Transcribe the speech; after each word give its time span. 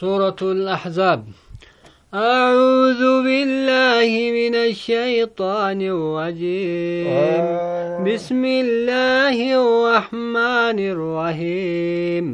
سورة 0.00 0.36
الأحزاب. 0.42 1.24
أعوذ 2.14 3.02
بالله 3.26 4.10
من 4.38 4.54
الشيطان 4.54 5.80
الرجيم. 5.94 7.06
بسم 8.06 8.42
الله 8.44 9.36
الرحمن 9.62 10.78
الرحيم. 10.94 12.26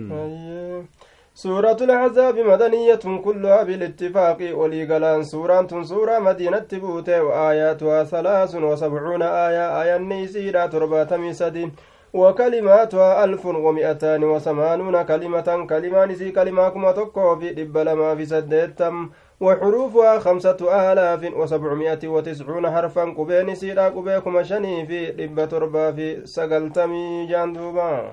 سورة 1.35 1.79
الأحزاب 1.81 2.39
مدنية 2.39 3.05
كلها 3.25 3.63
بالاتفاق 3.63 4.39
وليقلان 4.59 5.23
سورة 5.23 5.83
سورة 5.83 6.19
مدينة 6.19 6.69
بوتة 6.73 7.23
وآياتها 7.23 8.05
ثلاث 8.05 8.55
وسبعون 8.55 9.23
آية. 9.23 9.83
آية 9.83 9.97
النيسيرة 9.97 10.67
تربة 10.67 11.33
سدين 11.33 11.73
وكلماتها 12.15 13.25
ألف 13.25 13.47
ومئتان 13.47 14.25
وثمانون 14.25 15.03
كلمة 15.03 15.67
كلمة 15.71 16.05
نسي 16.05 16.31
كلمة 16.31 16.69
كما 16.69 16.93
تقو 16.93 17.37
في 17.37 17.51
دب 17.53 18.15
في 18.17 18.27
سدتم 18.27 19.11
وحروفها 19.41 20.19
خمسة 20.19 20.93
آلاف 20.93 21.33
وسبعمائة 21.37 22.09
وتسعون 22.09 22.71
حرفا 22.71 23.05
قبين 23.19 23.55
سيرا 23.55 23.89
قبيكم 23.89 24.43
شني 24.43 24.87
في 24.87 25.11
دب 25.11 25.49
تربة 25.49 25.93
في 25.93 26.27
سقلتمي 26.27 27.27
جاندوبا. 27.27 28.13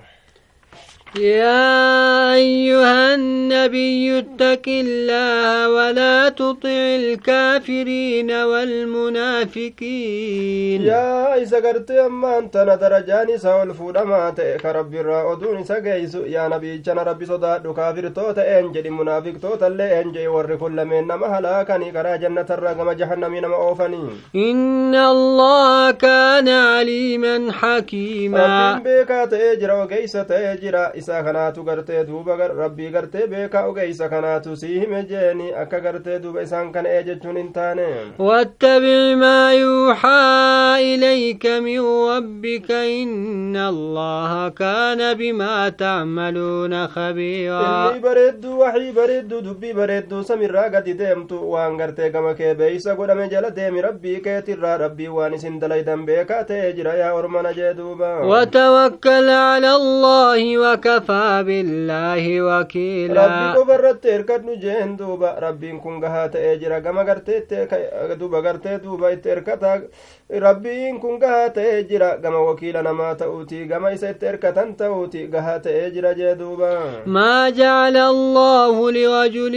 يا 1.19 2.33
أيها 2.33 3.15
النبي 3.15 4.19
اتق 4.19 4.61
الله 4.67 5.69
ولا 5.69 6.29
تطع 6.29 6.69
الكافرين 6.69 8.31
والمنافقين. 8.31 9.71
يا 10.81 11.35
إذا 11.41 11.57
قرت 11.59 11.91
أما 11.91 12.37
أنت 12.37 12.57
ندرجان 12.57 13.37
سول 13.37 13.73
فودما 13.73 14.29
تأك 14.29 14.65
ربي 14.65 15.01
را 15.01 15.33
أدون 15.33 15.63
سقيس 15.63 16.15
يا 16.15 16.47
نبي 16.47 16.77
جن 16.77 16.99
ربي 16.99 17.25
صداد 17.25 17.67
كافر 17.67 18.07
توتا 18.07 18.59
أنجل 18.59 18.91
منافق 18.91 19.33
توتا 19.41 19.67
اللي 19.67 20.01
أنجل 20.01 20.27
ور 20.27 20.55
كل 20.55 20.85
من 20.85 21.07
نما 21.07 21.27
هلاكني. 21.27 21.91
كرا 21.91 22.15
جنة 22.15 22.45
الرقم 22.49 22.91
جهنم 22.91 23.35
نما 23.35 23.55
أوفني. 23.55 24.09
إن 24.35 24.95
الله 24.95 25.91
كان 25.91 26.49
عليما 26.49 27.51
حكيما. 27.51 28.71
ربي 28.71 28.83
بيكا 28.83 29.25
تأجر 29.25 29.71
وقيس 29.71 30.11
تأجر 30.11 31.00
isaa 31.01 31.23
kanaatu 31.27 31.63
gartee 31.69 32.03
duuba 32.09 32.37
rabbii 32.47 32.89
gartee 32.95 33.27
beekaa 33.33 33.65
ogeeysa 33.71 34.09
kanaatu 34.15 34.55
sii 34.63 34.79
hime 34.79 35.03
jeeni 35.11 35.51
akka 35.63 35.79
gartee 35.85 36.19
duuba 36.23 36.41
isaan 36.47 36.71
kana 36.77 36.89
ee 36.97 37.03
jechuun 37.09 37.37
hin 37.41 37.51
taane 37.57 37.87
wattabic 38.29 39.17
maa 39.23 39.53
yuuxaa 39.61 40.79
ilayka 40.91 41.53
min 41.67 41.81
rabbika 42.09 42.79
inna 42.99 43.67
allaha 43.73 44.43
kaana 44.61 45.09
bimaa 45.21 45.71
tacmaluuna 45.83 46.81
khabiira 46.95 47.61
inni 47.91 47.99
bareedduu 48.07 48.59
waxii 48.63 48.91
bareedduu 48.99 49.41
dubbii 49.47 49.73
bareedduu 49.79 50.23
samirraa 50.29 50.67
gadi 50.75 50.93
deemtu 51.01 51.39
waan 51.53 51.77
gartee 51.81 52.09
gama 52.15 52.33
kee 52.39 52.53
beeysa 52.61 52.95
godhame 52.99 53.27
jala 53.35 53.49
deemi 53.59 53.81
rabbii 53.87 54.19
keetirraa 54.27 54.77
rabbii 54.83 55.07
waan 55.17 55.33
isin 55.39 55.59
dalaydan 55.63 56.05
beekaa 56.09 56.43
ta'ee 56.51 56.73
jira 56.79 56.93
yaa 57.01 57.13
ormana 57.19 57.53
jee 57.59 57.73
duuba 57.79 58.11
watawakkal 58.33 59.27
cala 59.31 59.71
allahi 59.79 60.57
waka 60.63 60.90
وكفى 60.97 61.43
بالله 61.47 62.41
وكيلا 62.41 63.25
ربي 63.25 63.59
قبرت 63.59 64.05
اركد 64.05 64.45
نجين 64.45 64.95
دوبا 64.95 65.39
ربي 65.39 65.71
كن 65.83 66.03
غها 66.03 66.27
تاجرا 66.27 66.79
كما 66.79 67.01
غرتي 67.01 67.67
دوبا 68.19 68.39
غرتي 68.39 68.77
دوبا 68.77 69.07
اركتا 69.31 69.81
ربي 70.31 70.97
كن 71.01 71.23
غها 71.23 71.47
تاجرا 71.47 72.15
كما 72.15 72.37
وكيلا 72.37 72.81
نما 72.81 73.13
تؤتي 73.13 73.65
كما 73.65 73.91
يسيت 73.91 74.23
اركتن 74.23 74.77
تؤتي 74.77 75.29
غها 75.33 75.57
تاجرا 75.57 76.11
جدوبا 76.13 76.79
ما 77.05 77.49
جعل 77.49 77.97
الله 77.97 78.91
لرجل 78.91 79.55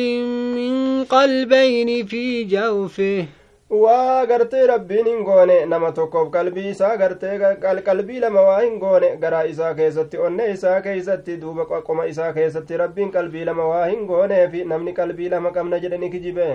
من 0.56 1.04
قلبين 1.04 2.06
في 2.06 2.44
جوفه 2.44 3.26
waa 3.70 4.26
gartee 4.26 4.66
rabbiin 4.66 5.06
hin 5.06 5.22
goone 5.24 5.54
nama 5.66 5.90
tokkoof 5.92 6.28
qalbii 6.32 6.68
isaa 6.70 6.96
gartee 6.96 7.38
qalbii 7.84 8.20
lama 8.24 8.42
waa 8.48 8.58
hin 8.60 8.78
goone 8.78 9.16
garaa 9.22 9.42
isaa 9.52 9.74
keessatti 9.74 10.18
onne 10.28 10.50
isaa 10.52 10.80
keeysatti 10.86 11.36
duuba 11.40 11.64
qoma 11.88 12.04
isaa 12.12 12.32
keessatti 12.32 12.76
rabbiin 12.82 13.10
qalbii 13.16 13.44
lama 13.50 13.66
waa 13.72 13.86
hin 13.86 14.06
gooneefi 14.06 14.64
namni 14.74 14.92
qalbii 15.00 15.28
lama 15.36 15.50
qabna 15.56 15.78
jedhani 15.86 16.10
kijibe 16.10 16.48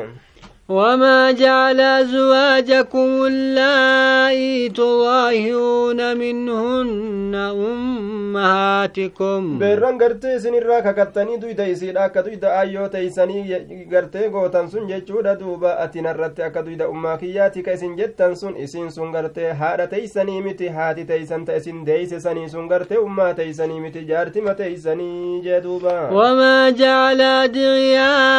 وما 0.70 1.32
جعل 1.32 1.82
أزواجكم 1.82 3.26
اللائي 3.26 4.70
تظاهرون 4.70 6.18
منهن 6.18 7.36
أمهاتكم 8.36 9.60
بيران 9.60 10.02
غرتي 10.02 10.40
سنرا 10.40 10.80
ككتني 10.80 11.38
دويدا 11.38 11.68
يسيدا 11.68 12.06
أكا 12.06 12.22
دويدا 12.22 12.60
آيو 12.60 12.88
تيساني 12.88 13.88
غرتي 13.92 14.28
غوتان 14.28 14.68
سن 14.68 14.88
جيچودا 14.88 15.34
دوبا 15.34 15.84
أتي 15.84 16.02
نرتي 16.02 16.46
أكا 16.46 16.62
دويدا 16.62 16.90
أماكياتي 16.90 17.62
كيسن 17.62 17.96
جتان 17.96 18.36
سن 18.36 18.56
إسين 18.56 18.90
سن 18.90 19.12
غرتي 19.16 19.46
هادا 19.46 19.86
تيساني 19.86 20.42
متي 20.42 20.70
هاتي 20.70 21.04
تيسان 21.04 21.46
تيسن 21.46 21.84
ديس 21.84 22.14
سني 22.14 22.48
سن 22.48 22.68
غرتي 22.72 22.98
أما 22.98 23.32
تيساني 23.32 23.80
متي 23.80 24.02
جارتي 24.02 24.42
ما 24.42 24.54
تيساني 24.54 25.42
جدوبا 25.42 26.10
وما 26.10 26.70
جعل 26.70 27.22
أدعياءكم 27.22 28.32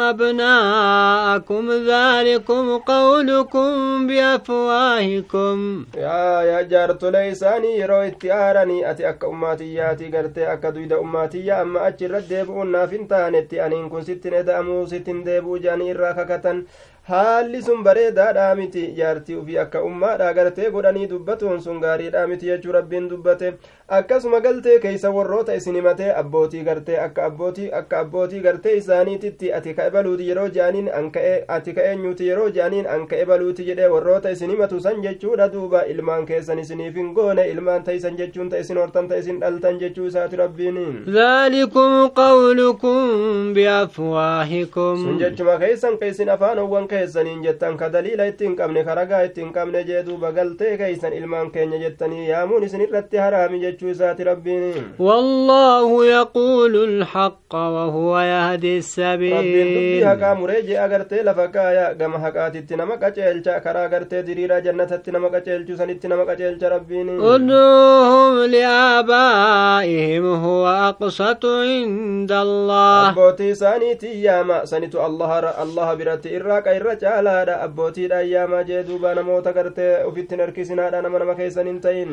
أبناء 0.00 1.07
جاءكم 1.07 1.65
ذلكم 1.71 2.77
قولكم 2.77 3.71
بأفواهكم 4.07 5.85
يا 5.97 6.41
يا 6.41 6.61
جارت 6.61 7.03
ليساني 7.05 7.71
يرو 7.79 7.95
اتيارني 8.09 8.91
أتي 8.91 9.09
أك 9.09 9.23
أماتياتي 9.25 10.07
قرتي 10.13 10.53
أك 10.53 10.65
دويد 10.65 10.93
أماتي 10.93 11.51
أما 11.53 11.87
أجر 11.87 12.17
الديبؤنا 12.17 12.85
فنتانتي 12.87 13.65
أنين 13.65 13.89
كن 13.89 14.01
ستين 14.01 14.33
إدامو 14.33 14.85
ستين 14.85 15.23
ديبو 15.23 15.57
جاني 15.57 15.91
راككة 15.93 16.63
haalli 17.08 17.62
sun 17.62 17.82
bareedaadha 17.84 18.54
miti 18.56 18.80
jaartii 18.96 19.34
ufii 19.42 19.58
akka 19.64 19.82
ummaadha 19.90 20.32
gartee 20.38 20.70
godhanii 20.70 21.06
dubbatuun 21.12 21.60
sun 21.66 21.80
gaariidha 21.84 22.26
miti 22.32 22.46
jechuu 22.46 22.72
rabbiin 22.76 23.06
dubbate 23.12 23.52
akkasuma 23.98 24.40
galtee 24.46 24.74
keeysa 24.82 25.10
warroota 25.14 25.54
isin 25.60 25.74
himatee 25.78 26.10
abbootii 26.22 26.60
gartee 26.66 26.98
akka 27.04 27.24
abbootii 27.28 27.70
akka 27.78 27.98
abbootii 28.00 28.40
gartee 28.46 28.74
isaaniititti 28.80 29.52
ati 29.58 29.74
ka 29.78 29.86
ebaluuti 29.92 30.28
yeroo 30.28 30.48
je'aniin 30.58 30.90
anka'e 30.98 31.30
ati 31.56 31.72
ka 31.78 31.86
eenyuuti 31.92 32.28
yeroo 32.28 32.50
je'aniin 32.58 32.86
anka 32.96 33.16
ebaluuti 33.24 33.64
jedhee 33.70 33.88
warroota 33.94 34.30
isin 34.36 34.50
himatu 34.56 34.80
san 34.88 35.00
jechuudha 35.06 35.48
duuba 35.54 35.82
ilmaan 35.94 36.26
keessan 36.32 36.58
isiniif 36.64 36.94
hin 37.02 37.08
goone 37.20 37.48
ilmaan 37.54 37.84
taysan 37.88 38.16
jechuun 38.20 38.50
ta 38.50 38.58
isin 38.66 38.76
hortan 38.82 39.08
ta 39.08 39.16
isin 39.24 39.40
dhaltan 39.46 39.80
jechuu 39.84 40.06
isaati 40.12 40.36
rabbiin 40.44 40.78
ذلكم 41.08 42.06
قولكم 42.06 43.54
بأفواهكم 43.54 44.96
sun 45.04 45.18
jechuma 45.18 45.56
keeysan 45.58 45.96
ka 45.98 46.06
isin 46.06 46.28
afaanowwan 46.28 46.88
keessaniin 46.98 47.42
jettan 47.46 47.76
ka 47.80 47.88
daliila 47.96 48.26
ittiin 48.34 48.56
qabne 48.60 48.84
ka 48.90 48.94
ragaa 49.00 49.22
ittiin 49.30 49.52
qabne 49.56 49.84
jee 49.92 50.02
duuba 50.10 50.32
galtee 50.40 50.76
keeysan 50.82 51.12
ilmaan 51.22 51.50
keenya 51.56 51.78
jettanii 51.86 52.28
yaamuun 52.28 52.64
isin 52.68 52.80
irratti 52.88 53.16
haraami 53.24 53.60
jechuu 53.66 53.90
isaati 53.96 54.24
rabbiin 54.32 54.74
والله 54.98 55.88
يقول 56.06 56.74
الحق 56.88 57.54
وهو 57.54 58.18
يهدي 58.20 58.76
rabbiin 58.78 59.68
dubbii 59.74 60.02
haqaa 60.08 60.34
muree 60.34 60.62
jee 60.68 60.78
agartee 60.84 61.22
lafa 61.22 61.48
kaaya 61.48 61.94
gama 61.94 62.18
haqaatitti 62.24 62.76
nama 62.76 62.96
qaceelcha 63.02 63.60
karaa 63.64 63.84
agartee 63.88 64.22
diriiraa 64.26 64.60
jannatatti 64.66 65.10
nama 65.16 65.28
qaceelchu 65.34 65.76
sanitti 65.80 66.08
nama 66.08 66.24
qaceelcha 66.30 66.68
rabbiin 66.74 67.08
ادعوهم 67.08 68.44
لآبائهم 68.54 70.24
هو 70.44 70.66
أقسط 70.66 71.44
عند 71.46 72.32
الله 72.32 73.10
abbootii 73.12 73.50
isaaniitii 73.50 74.24
yaama 74.24 74.66
sanitu 74.66 75.00
allaha 75.02 75.96
biratti 75.96 76.28
irraa 76.38 76.60
qa 76.62 76.74
irra 76.88 76.96
caalaadha 77.00 77.60
abbootiidha 77.66 78.20
yaama 78.32 78.62
jee 78.64 78.82
duuba 78.88 79.14
namoota 79.14 79.52
gartee 79.52 80.04
ufittin 80.10 80.40
harkisinaadha 80.40 81.02
nama 81.02 81.18
nama 81.18 81.34
keessan 81.40 81.66
hin 81.72 81.80
ta'in 81.80 82.08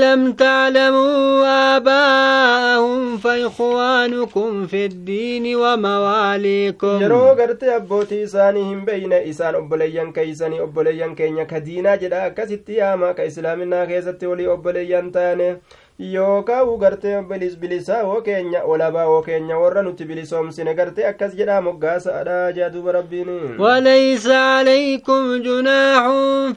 لم 0.00 0.32
تعلموا 0.32 1.76
آباءهم 1.76 3.18
فإخوانكم 3.18 4.66
في 4.66 4.86
الدين 4.86 5.56
ومواليكم 5.56 7.00
yeroo 7.02 7.34
gartee 7.34 7.74
abbootii 7.74 8.22
isaanii 8.22 8.64
hin 8.68 8.80
beeyne 8.86 9.22
isaan 9.32 9.54
obboleeyyan 9.60 10.12
keeysanii 10.12 10.60
obboleeyyan 10.60 11.14
keenya 11.16 11.44
ka 11.46 11.60
diinaa 11.66 11.96
jedha 11.96 12.24
akkasitti 12.30 12.76
yaama 12.80 13.14
ka 13.14 13.24
islaaminaa 13.24 13.86
keessatti 13.86 14.26
walii 14.26 14.46
obboleeyyan 14.54 15.12
taane 15.12 15.56
yookaa 15.98 16.62
u 16.64 16.76
gartee 16.78 17.22
bilis 17.22 17.56
bilisaa 17.58 18.02
woo 18.06 18.20
keenya 18.22 18.62
olabaa 18.64 19.06
woo 19.08 19.22
keenya 19.22 19.56
warra 19.58 19.82
nuti 19.82 20.04
bilisoomsine 20.04 20.74
gartee 20.74 21.06
akkas 21.08 21.34
jedhaa 21.40 21.60
moggaasaadha 21.60 22.52
jea 22.52 22.70
duuba 22.70 22.92
rabbiin 22.92 23.28
وليس 23.58 24.26
عليكم 24.26 25.42
جناح 25.42 26.04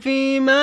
فيما 0.02 0.62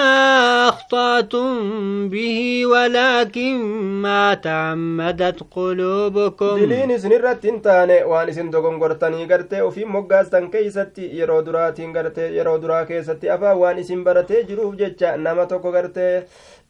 أخطأتم 0.69 2.09
به 2.09 2.67
ولكن 2.67 3.57
ما 4.03 4.35
تعمدت 4.35 5.41
قلوبكم 5.51 6.59
diliin 6.61 6.91
isin 6.91 7.13
irratti 7.13 7.49
hin 7.51 7.61
taane 7.63 8.05
waan 8.05 8.29
isin 8.29 8.53
dogongortanii 8.53 9.27
gartee 9.27 9.63
ufiin 9.63 9.89
moggaastan 9.89 10.51
keeysatti 10.51 11.11
yeroo 11.19 11.43
duraatiin 11.47 11.93
gartee 11.93 12.31
yeroo 12.37 12.59
duraa 12.63 12.85
keessatti 12.85 13.31
afaan 13.31 13.59
waan 13.59 13.79
isin 13.79 14.05
baratee 14.05 14.43
jiruuf 14.45 14.75
jecha 14.79 15.17
nama 15.17 15.47
tokko 15.47 15.73
gartee 15.73 16.23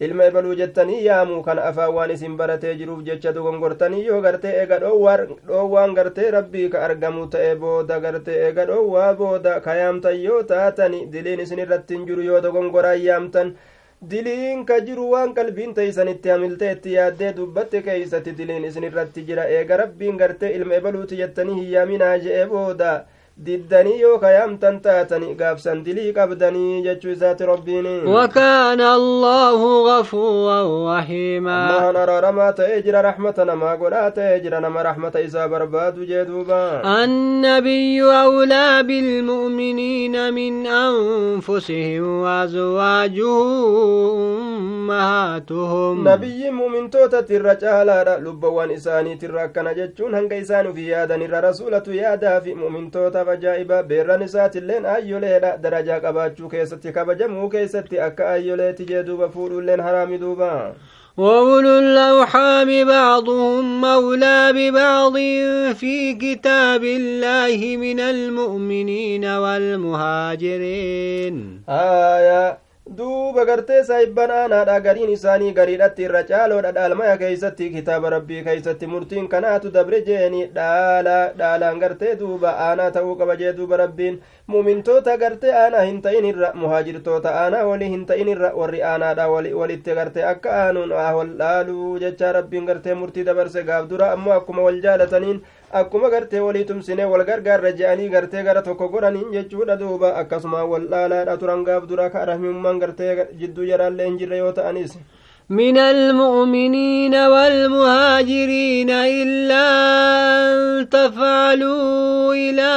ilma 0.06 0.24
ebaluu 0.30 0.54
jettanii 0.58 0.98
yaamuu 1.04 1.40
kana 1.46 1.62
afaan 1.70 1.94
waan 1.94 2.10
isin 2.16 2.36
baratee 2.40 2.74
jiruuf 2.80 3.00
jecha 3.06 3.32
dogongortanii 3.38 4.04
yoo 4.08 4.20
gartee 4.26 4.52
eega 4.60 4.78
dhoowwaan 4.84 5.94
gartee 5.98 6.30
rabbii 6.34 6.68
ka 6.74 6.82
argamu 6.88 7.26
ta'e 7.32 7.54
booda 7.62 7.98
gartee 8.04 8.36
eega 8.48 8.66
dhoowwaa 8.68 9.08
booda 9.22 9.56
ka 9.64 9.74
yaamtan 9.80 10.20
yoo 10.26 10.42
taatani 10.52 11.00
diliin 11.16 11.40
isin 11.46 11.58
irratti 11.66 11.94
hin 11.98 12.06
jiru 12.12 12.22
yoo 12.28 12.40
dogongoraan 12.46 13.02
yaamtan 13.06 13.52
diliin 14.10 14.64
ka 14.70 14.78
jiru 14.86 15.10
waan 15.16 15.34
qalbiin 15.34 15.74
teeysanitti 15.74 16.28
hamilteetti 16.36 16.92
yaaddee 16.96 17.32
dubbatte 17.36 17.82
keeysatti 17.90 18.36
diliin 18.40 18.64
isin 18.70 18.84
irratti 18.92 19.24
jira 19.30 19.48
eega 19.58 19.76
rabbiin 19.82 20.16
gartee 20.24 20.52
ilma 20.60 20.74
ebaluuti 20.82 21.16
jettanii 21.22 21.56
hin 21.60 21.70
yaaminaa 21.72 22.16
je'e 22.26 22.46
booda 22.54 22.92
diddanii 23.46 24.00
yoo 24.00 24.18
kayaamtan 24.18 24.80
taatani 24.84 25.34
gaafsan 25.40 25.84
dilii 25.84 26.12
qabdanii 26.12 26.82
jechuu 26.86 27.10
isaati 27.10 27.46
rabbiin 27.46 27.86
وكان 28.06 28.80
الله 28.80 29.60
غفورا 29.90 30.60
رحيما 30.98 31.58
jira 32.84 33.02
raxmata 33.02 33.44
namaa 33.44 33.76
godhaa 33.76 34.10
ta'ee 34.10 34.40
jira 34.40 34.60
nama 34.60 34.82
raxmata 34.82 35.20
isaa 35.20 35.48
barbaadu 35.48 36.04
jee 36.06 36.24
duuba 36.24 36.82
النبي 36.84 38.02
أولى 38.02 38.82
بالمؤمنين 38.82 40.34
من 40.34 40.66
أنفسهم 40.66 42.20
وأزواجه 42.22 43.38
أمهاتهم 44.88 46.04
nabiyyi 46.04 46.50
mumintootatti 46.50 47.34
irra 47.34 47.54
caalaadha 47.56 48.18
lubbawwan 48.18 48.70
isaaniitirra 48.70 49.42
akkana 49.42 49.74
jechuun 49.74 50.14
hanga 50.14 50.36
isaan 50.36 50.66
ufii 50.66 50.88
yaadan 50.88 51.22
irra 51.22 51.40
rasuulatu 51.40 51.92
yaadaa 51.94 52.40
fi 52.40 52.54
mumintootaaf 52.54 53.27
ajaa'iba 53.34 53.82
beerran 53.82 54.22
isaatilleen 54.26 54.86
ayyoleedha 54.96 55.56
darajaa 55.64 56.00
qabaachuu 56.06 56.48
keessatti 56.54 56.92
kabajamuu 56.92 57.48
keessatti 57.54 58.00
akka 58.08 58.30
ayyoleeti 58.36 58.84
jee 58.92 59.02
duuba 59.10 59.28
fuudhuilleen 59.34 59.80
haraami 59.88 60.18
duuba 60.18 60.52
وأولو 61.18 61.78
الأرحام 61.78 62.70
بعضهم 62.86 63.80
مولى 63.80 64.52
ببعض 64.56 65.16
في 65.80 66.14
كتاب 66.14 66.84
الله 66.84 67.76
من 67.76 68.00
المؤمنين 68.00 69.24
والمهاجرين 70.28 71.62
aayaa 71.68 72.56
duuba 72.96 73.44
gartee 73.44 73.82
saahibban 73.84 74.30
aanaadha 74.34 74.76
gariin 74.80 75.10
isaanii 75.14 75.52
gariidhatti 75.56 76.04
irra 76.06 76.22
caaloodha 76.30 76.70
dhaalmaya 76.76 77.16
keeysatti 77.22 77.68
kitaaba 77.74 78.10
rabbii 78.14 78.42
keeysatti 78.46 78.86
murtiin 78.92 79.28
kanaatu 79.28 79.70
dabre 79.74 80.00
jeeni 80.06 80.40
dhaala 80.54 81.16
dhaalaan 81.40 81.78
gartee 81.82 82.14
duuba 82.22 82.54
aanaa 82.68 82.88
ta'uu 82.94 83.16
qaba 83.20 83.36
jee 83.42 83.52
duuba 83.58 83.76
rabbiin 83.82 84.16
mumintoota 84.54 85.18
gartee 85.24 85.52
aanaa 85.64 85.84
hin 85.90 86.00
ta'in 86.06 86.24
irra 86.30 86.52
muhaajirtoota 86.62 87.34
aanaa 87.42 87.66
walii 87.72 87.90
hin 87.96 88.06
ta'in 88.12 88.28
irra 88.36 88.52
warri 88.62 88.82
aanaadha 88.92 89.28
walitti 89.34 89.94
gartee 90.00 90.24
akka 90.32 90.56
aanuun 90.62 90.96
wal 91.18 91.36
dhaaluu 91.44 91.98
jechaa 92.06 92.32
rabbiin 92.40 92.66
gartee 92.72 92.94
murtii 93.04 93.24
dabarse 93.30 93.62
gaaf 93.68 93.88
dura 93.92 94.12
ammoo 94.16 94.32
akkuma 94.40 94.62
wal 94.70 94.80
jaalataniin 94.88 95.44
akkuma 95.72 96.08
gartee 96.10 96.40
walii 96.40 96.64
tumsine 96.64 97.04
wal 97.04 97.24
gargaarra 97.24 97.72
je'anii 97.72 98.08
gartee 98.08 98.42
gara 98.42 98.62
tokko 98.62 98.88
godhaniin 98.88 99.32
jechuudha 99.32 99.76
duuba 99.76 100.14
akkasuma 100.16 100.64
wal 100.64 100.86
dhaalaadha 100.88 101.36
turan 101.38 101.64
gaaf 101.64 101.86
dura 101.88 102.10
ka 102.10 102.24
rahimummaan 102.24 102.78
gartee 102.78 103.26
jidduu 103.40 103.66
jaraallee 103.70 104.06
hin 104.06 104.18
jirre 104.18 104.38
yoo 104.38 104.52
ta'anis 104.52 104.96
من 105.50 105.78
المؤمنين 105.78 107.14
والمهاجرين 107.14 108.90
إلا 108.90 109.66
أن 110.52 110.88
تفعلوا 110.88 112.34
إلى 112.34 112.72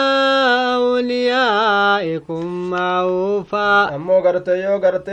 أوليائكم 0.76 2.70
معروفا. 2.72 3.96
أما 3.96 4.16
قرت 4.20 4.48
يو 4.48 4.78
قرت 4.78 5.10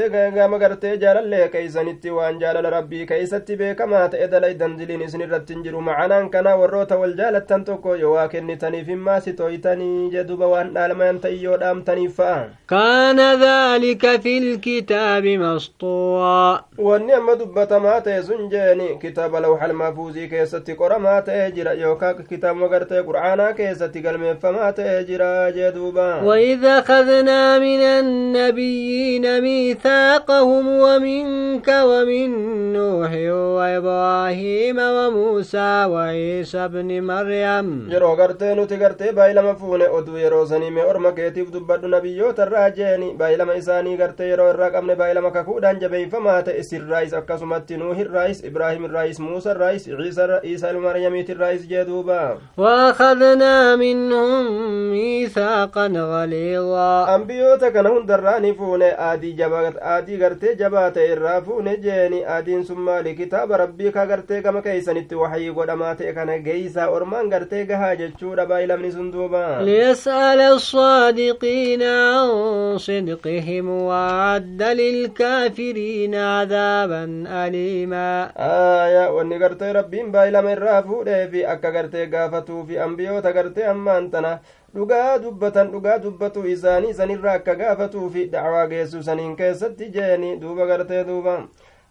ما 0.51 0.57
قرت 0.63 0.87
جار 0.87 1.19
الله 1.19 1.47
كيسا 1.47 1.83
نتوان 1.83 2.39
جار 2.39 2.61
لربي 2.61 3.07
كيسا 3.07 3.39
تبه 3.39 3.73
كما 3.73 4.07
تأذى 4.07 4.41
لي 4.41 4.55
دندلين 4.55 5.09
سن 5.09 5.23
رتنجر 5.23 5.79
معنا 5.79 6.29
كنا 6.29 6.55
وروت 6.55 6.93
والجال 6.93 7.37
التنتوكو 7.37 7.95
يواكن 7.95 8.47
نتني 8.47 8.85
فيما 8.85 9.21
ستويتني 9.21 10.11
جدوب 10.11 10.41
وان 10.41 10.73
نالما 10.73 11.09
ينتي 11.09 11.43
يودام 11.43 11.83
تنفا 11.83 12.51
كان 12.69 13.21
ذلك 13.21 14.21
في 14.21 14.39
الكتاب 14.39 15.27
مسطوا 15.27 16.59
واني 16.79 17.17
dubbatamaa 17.49 18.01
ta'e 18.05 18.23
sun 18.23 18.49
jeeni 18.53 18.99
kitaaba 19.01 19.41
lawxal 19.41 19.73
mahfuuzii 19.73 20.29
keessatti 20.29 20.75
qoramaa 20.77 21.21
ta'ee 21.29 21.51
jira 21.57 21.73
yookaan 21.83 22.21
kitaabuma 22.29 22.69
gartee 22.69 23.03
qur'aanaa 23.09 23.53
keessatti 23.61 24.01
galmeeffamaa 24.07 24.73
ta'ee 24.73 25.05
jira 25.09 25.31
jee 25.57 25.73
duuba 25.75 26.09
وإذ 26.25 26.65
أخذنا 26.65 27.59
من 27.59 27.81
النبيين 27.83 29.41
ميثاقهم 29.41 30.67
ومنك 30.69 31.69
ومن 31.69 32.29
نوح 32.73 33.13
وإبراهيم 33.57 34.79
وموسى 34.79 35.85
وعيسى 35.93 36.59
ابن 36.65 36.89
مريم 37.03 37.89
yeroo 37.93 38.17
gartee 38.17 38.55
nuti 38.55 38.77
gartee 38.77 39.13
baay'ilama 39.13 39.55
fuune 39.55 39.89
oduu 39.89 40.19
yeroo 40.19 40.47
sanii 40.47 40.71
mee 40.71 40.85
orma 40.85 41.13
keetiif 41.13 41.53
dubbadhu 41.53 41.89
nabiyyoota 41.89 42.47
irraa 42.47 42.71
jeeni 42.71 43.15
baay'ilama 43.19 43.55
isaanii 43.63 43.97
gartee 43.97 44.29
yeroo 44.33 44.51
irraa 44.53 44.71
qabne 44.71 44.97
baay'ilama 45.01 45.31
kakuudhaan 45.31 45.81
jabeeyfamaa 45.81 46.43
ta'e 46.43 46.63
sirraayis 46.71 47.15
akkasumatti 47.39 47.77
nuuhirraayis 47.79 48.43
ibraahimiraayis 48.45 49.21
muusairraayis 49.23 49.85
ciisa 49.87 50.71
ilma 50.71 50.89
maryamiitirraayis 50.91 51.69
jee 51.71 51.85
duuba 51.85 52.39
وأخذنا 52.59 53.77
منهم 53.77 54.91
ميثاقا 54.91 55.87
غليظا 55.87 57.07
ambiyoota 57.15 57.71
kana 57.71 57.89
hundarraa 57.89 58.39
ni 58.41 58.55
fuune 58.55 58.91
aadii 58.99 60.17
gartee 60.19 60.55
jabaa 60.57 60.91
ta'e 60.91 61.13
irraa 61.13 61.41
fuune 61.43 61.77
jeeni 61.77 62.25
aadiin 62.25 62.65
sun 62.65 62.79
maali 62.79 63.15
kitaaba 63.15 63.57
rabbii 63.57 63.93
ka 63.93 64.07
gartee 64.07 64.43
gama 64.43 64.63
keeysanitti 64.63 65.15
waxyii 65.15 65.53
godhamaa 65.55 65.95
ta'e 65.95 66.13
kana 66.13 66.39
geeysaa 66.39 66.89
ormaan 66.91 67.31
gartee 67.31 67.65
gahaa 67.67 67.95
jechuudha 67.97 68.47
baay'ilamni 68.47 68.93
sun 68.93 69.13
duuba 69.13 69.45
ليسأل 69.63 70.41
الصادقين 70.41 71.83
عن 71.83 72.79
صدقهم 72.79 73.69
وأعد 73.71 74.63
للكافرين 74.63 76.15
عذابا 76.15 77.25
aliima. 77.29 78.31
Aya 78.37 79.11
wanni 79.13 79.39
gartee 79.39 79.73
rabbiin 79.73 80.11
baay'ilama 80.13 80.53
irraa 80.53 80.83
fuudheefi 80.83 81.45
akka 81.47 81.71
gartee 81.73 82.07
gaafatuufi 82.07 82.79
ambiyoota 82.79 83.33
gartee 83.33 83.67
ammaan 83.67 84.11
tana 84.11 84.39
dhugaa 84.75 85.19
dubbatan 85.23 85.71
dhugaa 85.73 85.99
dubbatu 86.03 86.47
isaanii 86.47 86.95
sanirraa 86.95 87.35
akka 87.41 87.55
gaafatuufi 87.55 88.27
dacwaa 88.33 88.67
geessu 88.67 89.03
saniin 89.03 89.37
keessatti 89.37 89.91
jeeni 89.91 90.37
duuba 90.41 90.67
gartee 90.67 91.05
duuba. 91.05 91.39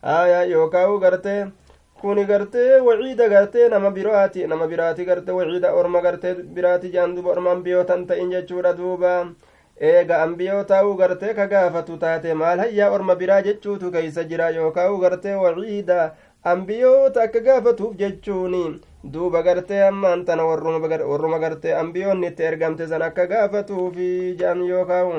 Aya 0.04 0.44
yookaa'u 0.46 1.00
gartee 1.00 1.46
kuni 2.02 2.26
gartee 2.26 2.80
waciida 2.80 3.30
gartee 3.30 3.70
nama 3.70 3.92
biraati. 3.92 4.48
Nama 4.48 4.68
biraati 4.68 5.06
gartee 5.06 5.32
waciida 5.34 5.74
orma 5.74 6.02
gartee 6.02 6.34
biraati 6.36 6.92
jaan 6.92 7.16
duba 7.16 7.32
ormaan 7.32 7.64
biyootan 7.64 8.08
ta'in 8.08 8.32
jechuudha 8.32 8.74
duuba. 8.78 9.26
Eega 9.80 10.22
ambiyootaa'u 10.24 10.94
gartee 10.98 11.34
ka 11.34 11.48
gaafatu 11.48 11.98
taate 11.98 12.34
maal 12.34 12.60
hayyaa 12.60 12.90
orma 12.92 13.16
biraa 13.16 13.42
jechuutu 13.48 13.92
keeysa 13.92 14.24
jira 14.24 14.50
yookaa'u 14.50 14.98
gartee 15.04 15.36
waciida 15.36 16.14
ambiyoota 16.44 17.22
akka 17.24 17.40
gaafatuuf 17.50 17.96
jechuuni 17.98 18.64
duuba 19.14 19.42
gartee 19.44 19.82
ammaan 19.88 20.26
tana 20.26 20.46
warruma 20.46 21.40
gartee 21.40 21.76
ambiyoonni 21.84 22.28
itti 22.28 22.44
ergamte 22.44 22.88
san 22.88 23.02
akka 23.02 23.26
gaafatuufi 23.28 24.10
jedhan 24.40 24.66
yookaa'u 24.70 25.14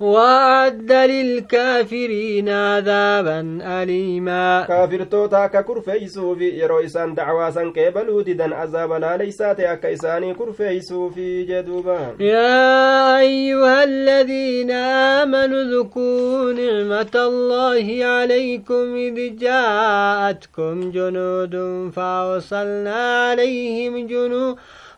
وأعد 0.00 0.92
للكافرين 0.92 2.48
عذابا 2.48 3.58
أليما. 3.62 4.64
كافر 4.68 5.04
توتا 5.04 5.46
ككر 5.46 5.80
في 5.80 5.92
يسوفي 5.92 6.48
يرو 6.58 6.80
إسان 6.84 7.14
دعوة 7.14 7.72
كيبلو 7.72 8.20
ددن 8.20 8.52
عذابا 8.52 8.94
لا 8.94 9.16
ليس 9.16 9.36
تأك 9.36 9.86
إساني 9.86 10.34
كر 10.34 10.52
في 10.52 11.42
جدوبا. 11.44 12.16
يا 12.20 13.18
أيها 13.18 13.84
الذين 13.84 14.70
آمنوا 14.70 15.62
ذكوا 15.62 16.52
نعمة 16.52 17.14
الله 17.14 18.04
عليكم 18.04 18.96
إذ 18.96 19.36
جاءتكم 19.36 20.90
جنود 20.90 21.54
فأوصلنا 21.96 23.28
عليهم 23.28 24.06
جنود 24.06 24.56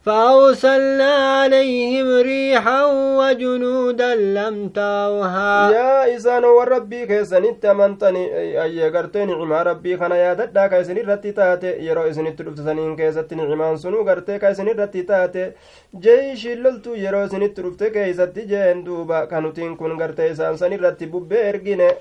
فأرسلنا 0.09 1.13
عليهم 1.39 2.09
ريحا 2.29 2.85
وجنودا 3.19 4.15
لم 4.15 4.69
تروها. 4.69 5.71
يا 5.71 6.17
إسان 6.17 6.45
وربي 6.45 7.07
كيسن 7.07 7.45
انت 7.45 7.67
من 7.67 7.99
تني 7.99 8.25
أي 8.63 8.91
قرتين 8.91 9.31
عما 9.31 9.63
ربي 9.63 9.97
خنا 9.97 10.17
يا 10.17 10.33
دد 10.35 10.59
كيسن 10.73 10.99
رتي 11.09 11.33
تاتي. 11.33 11.71
يرو 11.87 12.03
إسن 12.11 12.37
تلفتسنين 12.37 12.97
كيستن 12.97 13.41
عما 13.41 13.77
سنو 13.77 14.03
قرتي 14.09 14.39
كيسن 14.39 14.69
رتي 14.81 15.03
تاتي. 15.03 15.53
جيش 15.95 16.47
اللتو 16.47 16.95
يرو 16.95 17.25
إسن 17.25 17.55
تلفت 17.55 17.85
كيست 17.85 18.39
جين 18.39 18.85
دوبا. 18.85 19.25
كانو 19.25 19.51
تين 19.51 19.77
كون 19.77 20.03
قرتي 20.03 20.35
سان 20.35 20.57
سن 20.57 20.73
رتي 20.85 21.07
ببير 21.07 21.57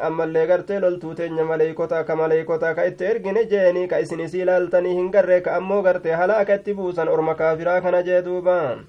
أما 0.08 0.24
اللي 0.24 0.52
قرتي 0.52 0.80
للتو 0.80 1.14
تين 1.14 1.34
مليكوتا 1.34 2.02
كمليكوتا 2.02 2.72
كيتير 2.74 3.18
جيني 3.18 3.44
جيني. 3.44 3.88
كيسن 3.88 4.28
سيلالتني 4.28 5.00
هنقرر 5.00 5.40
كأمو 5.40 5.82
قرتي 5.82 6.16
حلاك 6.16 6.52
اتبوسن 6.52 7.08
أرمكا 7.08 7.56
فراكنا 7.56 7.97
jee 8.04 8.22
duuba 8.22 8.84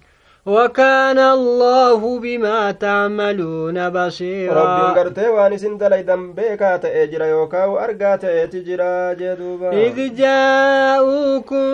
وكان 0.49 1.19
الله 1.19 2.21
بما 2.21 2.71
تعملون 2.71 3.91
بصيرا. 3.91 4.55
رب 4.55 4.99
قرتي 4.99 5.29
وان 5.29 5.57
سن 5.59 5.79
دليدن 5.79 6.33
بيكا 6.33 6.77
تأجر 6.77 7.23
يوكاو 7.23 7.79
أرقا 7.79 8.17
تأتجرا 8.17 9.13
جدوبا. 9.13 9.71
إذ 9.73 10.15
جاءوكم 10.15 11.67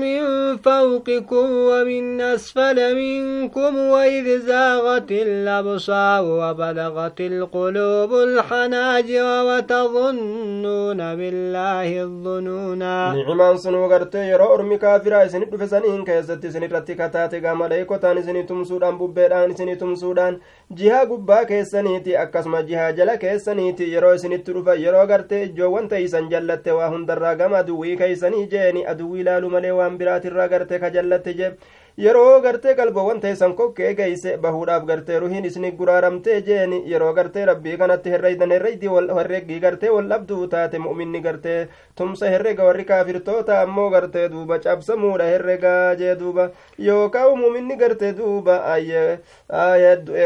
من 0.00 0.22
فوقكم 0.56 1.46
ومن 1.52 2.20
أسفل 2.20 2.78
منكم 2.94 3.78
وإذ 3.78 4.38
زاغت 4.40 5.10
الأبصار 5.10 6.24
وبلغت 6.24 7.20
القلوب 7.20 8.12
الحناجر 8.14 9.26
وتظنون 9.48 11.00
بالله 11.16 12.02
الظنونا. 12.02 13.14
نعمان 13.14 13.56
سنو 13.56 13.92
قرتي 13.92 14.18
يرو 14.18 14.54
أرمي 14.54 14.76
كافرا 14.76 15.26
سنت 15.26 15.54
فسنين 15.56 16.04
كيست 16.04 16.46
سنت 16.46 16.72
رتي 16.72 16.94
كتاتي 16.94 17.46
عليكوتان 17.46 18.21
isinii 18.22 18.42
tumsuudhaan 18.50 18.98
bubbeedhaan 19.02 19.50
isinii 19.54 19.76
tumsuudhaan 19.82 20.38
jihaa 20.80 21.04
gubbaa 21.12 21.44
keessaniiti 21.52 22.16
akkasuma 22.24 22.62
jihaa 22.70 22.90
jala 23.00 23.16
keessaniiti 23.26 23.90
yeroo 23.92 24.14
isinitti 24.20 24.52
dhufa 24.58 24.74
yeroo 24.84 25.04
gartee 25.12 25.42
ijoowwan 25.50 25.88
teeysan 25.94 26.28
jallatte 26.34 26.72
waa 26.80 26.88
hundarraa 26.96 27.34
gama 27.44 27.58
aduwwii 27.62 27.96
keeysanii 28.02 28.46
jeeni 28.56 28.86
aduwwii 28.94 29.20
ilaalu 29.26 29.50
malee 29.56 29.70
waan 29.82 29.98
biraatirraa 30.02 30.48
gartee 30.56 30.78
ka 30.86 30.90
jallatte 30.98 31.34
jee 31.42 31.52
yeroo 31.98 32.40
gartee 32.40 32.74
qalboowwan 32.74 33.20
teessan 33.20 33.54
kokkee 33.54 33.94
geeyse 33.94 34.36
bahuudhaaf 34.44 34.84
gartee 34.90 35.18
ruhiin 35.20 35.44
isini 35.44 35.70
guraaramtee 35.80 36.40
jeeni 36.46 36.78
yeroo 36.92 37.12
gartee 37.18 37.44
rabbii 37.46 37.76
kanatti 37.82 38.10
herreydan 38.14 38.50
herreyti 38.50 38.88
herreggii 39.18 39.60
gartee 39.60 39.90
wal 39.90 40.08
dhabduu 40.12 40.46
taate 40.54 40.78
mu'minni 40.78 41.20
gartee 41.20 41.68
tumsa 41.96 42.30
herrega 42.34 42.64
warri 42.64 42.84
kaafirtoota 42.84 43.60
ammoo 43.60 43.90
gartee 43.90 44.28
duuba 44.32 44.58
cabsamuudha 44.58 45.24
herregaa 45.34 45.94
jee 46.02 46.16
duuba 46.24 46.48
yookaan 46.78 47.38
mu'minni 47.44 47.76
gartee 47.76 48.12
duuba 48.16 48.56
ayyee 48.72 49.20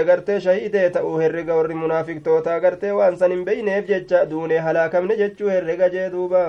gartee 0.06 0.40
shahidee 0.40 0.88
ta'uu 0.90 1.18
herrega 1.18 1.56
warri 1.56 1.75
munaafiqtoota 1.75 2.61
gartee 2.61 2.92
waan 3.02 3.16
san 3.18 3.30
hin 3.30 3.44
beyneef 3.44 3.88
jecha 3.88 4.25
duunee 4.30 4.58
halaakamne 4.70 5.16
jechuu 5.25 5.49
herrega 5.49 5.88
jee 5.99 6.11
duuba 6.11 6.46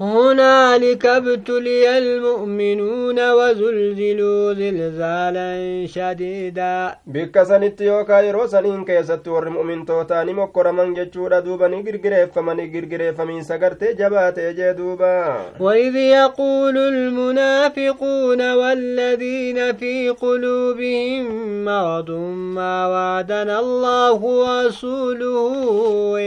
هنالك 0.00 1.06
ابتلي 1.06 1.98
المؤمنون 1.98 3.30
وزلزلوا 3.32 4.52
زلزالا 4.52 5.86
شديدا. 5.86 6.94
بك 7.06 7.42
سنت 7.42 7.80
يوكا 7.80 8.20
يرو 8.20 8.46
سنين 8.46 8.84
كيست 8.84 9.28
ور 9.28 9.48
مؤمن 9.48 9.86
توتاني 9.86 10.32
مكر 10.32 10.72
من 10.72 10.94
جچودا 10.94 11.40
دوبا 11.40 11.68
ني 11.68 11.80
غرغريف 11.86 12.32
فمن 12.32 12.58
غرغريف 12.74 13.16
فمن 13.16 13.42
سغرت 13.42 13.84
جبات 13.84 14.38
جي 14.40 14.72
دوبا 14.72 15.36
وإذ 15.60 15.96
يقول 15.96 16.78
المنافقون 16.78 18.54
والذين 18.54 19.72
في 19.76 20.08
قلوبهم 20.08 21.24
مرض 21.64 22.10
ما 22.56 22.86
وعدنا 22.86 23.60
الله 23.60 24.22
ورسوله 24.24 25.52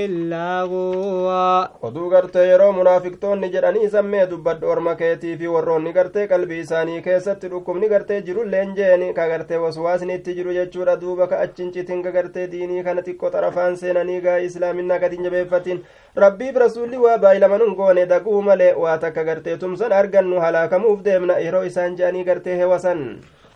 إلا 0.05 0.61
غرورا 0.63 1.69
ودو 1.83 2.11
يرو 2.35 2.71
منافقتون 2.71 3.58
jedhanii 3.58 3.88
sammee 3.90 4.26
dubbadhu 4.30 4.68
orma 4.70 4.94
keetii 5.00 5.36
fi 5.40 5.46
warroonni 5.54 5.92
gartee 5.92 6.26
qalbii 6.32 6.60
isaanii 6.64 7.00
keessatti 7.06 7.48
dhukkubni 7.54 7.88
gartee 7.88 8.20
jirulleen 8.28 8.74
jeeni 8.76 9.12
ka 9.18 9.26
gartee 9.28 9.56
waswaasnitti 9.64 10.34
jiru 10.38 10.52
jechuudha 10.58 10.96
duuba 11.00 11.26
ka 11.26 11.40
achincitin 11.46 12.02
ka 12.06 12.10
gartee 12.16 12.46
diinii 12.52 12.82
kana 12.88 13.02
xiqqo 13.08 13.30
xarafaan 13.36 13.76
seenanii 13.82 14.20
gaa 14.26 14.38
islaaminaa 14.48 14.98
gadi 15.04 15.18
jabeeffatin 15.26 15.82
rabbiif 16.24 16.56
rasuulli 16.64 16.96
waa 17.06 17.18
baay'ilamanun 17.18 17.74
goone 17.76 18.06
daguu 18.06 18.42
malee 18.42 18.72
waa 18.86 18.98
takka 18.98 19.24
gartee 19.24 19.56
tumsan 19.56 19.92
argannu 19.92 20.40
halaakamuuf 20.46 21.04
deemna 21.04 21.38
yeroo 21.46 21.64
isaan 21.72 21.96
je'anii 22.02 22.24
gartee 22.24 22.56
hewasan 22.64 23.06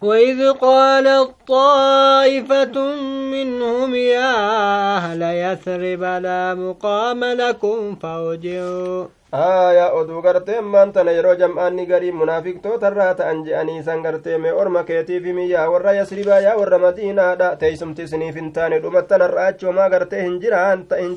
وإذ 0.02 0.52
قالت 0.52 1.30
طائفة 1.48 2.76
منهم 3.34 3.94
يا 3.94 4.34
أهل 4.96 5.22
يثرب 5.22 6.02
لا 6.02 6.54
مقام 6.54 7.24
لكم 7.24 7.96
فارجعوا 8.02 9.06
aayaa 9.33 9.91
oduu 9.99 10.21
gartee 10.21 10.57
ammaan 10.61 10.91
tana 10.95 11.11
yeroo 11.17 11.33
jam'aanni 11.41 11.85
garii 11.91 12.11
munaafiqtootarraa 12.17 13.13
ta'an 13.19 13.39
je'anii 13.45 13.77
isan 13.81 14.01
gartee 14.05 14.37
mee 14.43 14.51
orma 14.63 14.83
keetiif 14.89 15.23
himi 15.29 15.45
yaa 15.51 15.63
warra 15.73 15.93
yasribaa 15.99 16.39
yaa 16.45 16.55
warra 16.59 16.77
madiinaadha 16.83 17.47
teeysumti 17.63 18.03
isiniif 18.07 18.35
hin 18.39 18.51
taane 18.57 18.77
dhumattan 18.83 19.21
har'aachomaa 19.25 19.87
gartee 19.93 20.21
hin 20.25 20.35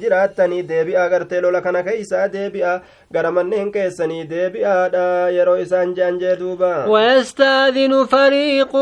jiraattanii 0.05 0.63
deebi'aa 0.71 1.09
gartee 1.15 1.41
lola 1.47 1.61
kana 1.67 1.83
keeysaa 1.89 2.23
deebi'aa 2.37 2.77
gara 3.19 3.31
manneen 3.39 3.73
keessanii 3.75 4.23
deebi'aadha 4.31 5.05
yeroo 5.39 5.57
isaan 5.67 5.93
je'an 5.99 6.21
jee 6.25 6.37
duuba 6.45 6.73
ويستاذن 6.89 8.05
فريق 8.05 8.77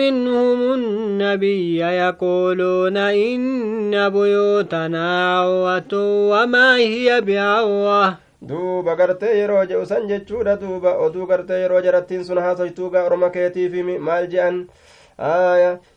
منهم 0.00 0.60
النبي 0.72 1.78
يقولون 1.78 2.96
إن 2.96 4.08
بيوتنا 4.08 5.06
عورة 5.38 5.92
وما 6.32 6.76
هي 6.76 7.20
بعورة 7.20 8.18
duuba 8.42 8.94
gartee 8.96 9.34
yeroo 9.38 9.64
je'u 9.66 9.84
san 9.86 10.06
jechuudha. 10.08 10.56
Duuba 10.60 10.96
oduu 11.06 11.26
gartee 11.26 11.60
yeroo 11.62 11.80
jarattiin 11.82 12.24
sun 12.24 12.38
haasoytuugaa 12.38 13.04
orma 13.06 13.30
keetiifi 13.30 13.82
maal 13.98 14.26
je'an? 14.28 14.66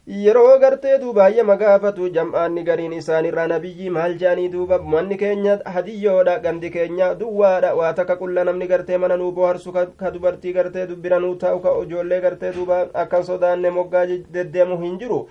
Yeroo 0.07 0.59
gartee 0.59 0.97
duuba 0.99 1.23
hayyama 1.23 1.55
gaafatu 1.57 2.09
jam'aanni 2.15 2.63
gariin 2.69 2.93
isaanirraa 2.97 3.47
nabiyyi 3.47 3.89
maal 3.89 4.17
je'anii 4.23 4.49
duuba? 4.51 4.79
Manni 4.79 5.17
keenya 5.17 5.59
hadiyyoodha 5.75 6.39
gandi 6.39 6.69
keenya 6.69 7.13
duwwaadha. 7.15 7.73
Waa 7.75 7.93
takka 7.93 8.15
qulla 8.17 8.43
namni 8.43 8.67
gartee 8.67 8.97
mana 8.97 9.17
nuu 9.17 9.31
boharsu 9.31 9.71
ka 9.71 10.11
dubartii 10.11 10.53
gartee 10.53 10.87
dubbira 10.87 11.19
nuu 11.19 11.35
taa'u 11.35 11.59
ka 11.59 11.71
ijoollee 11.85 12.21
gartee 12.21 12.51
duuba 12.53 12.81
akkan 12.93 13.23
sodaanne 13.23 13.69
moggaa 13.71 14.05
deddeemu 14.07 14.77
hin 14.83 14.99
jiru 14.99 15.27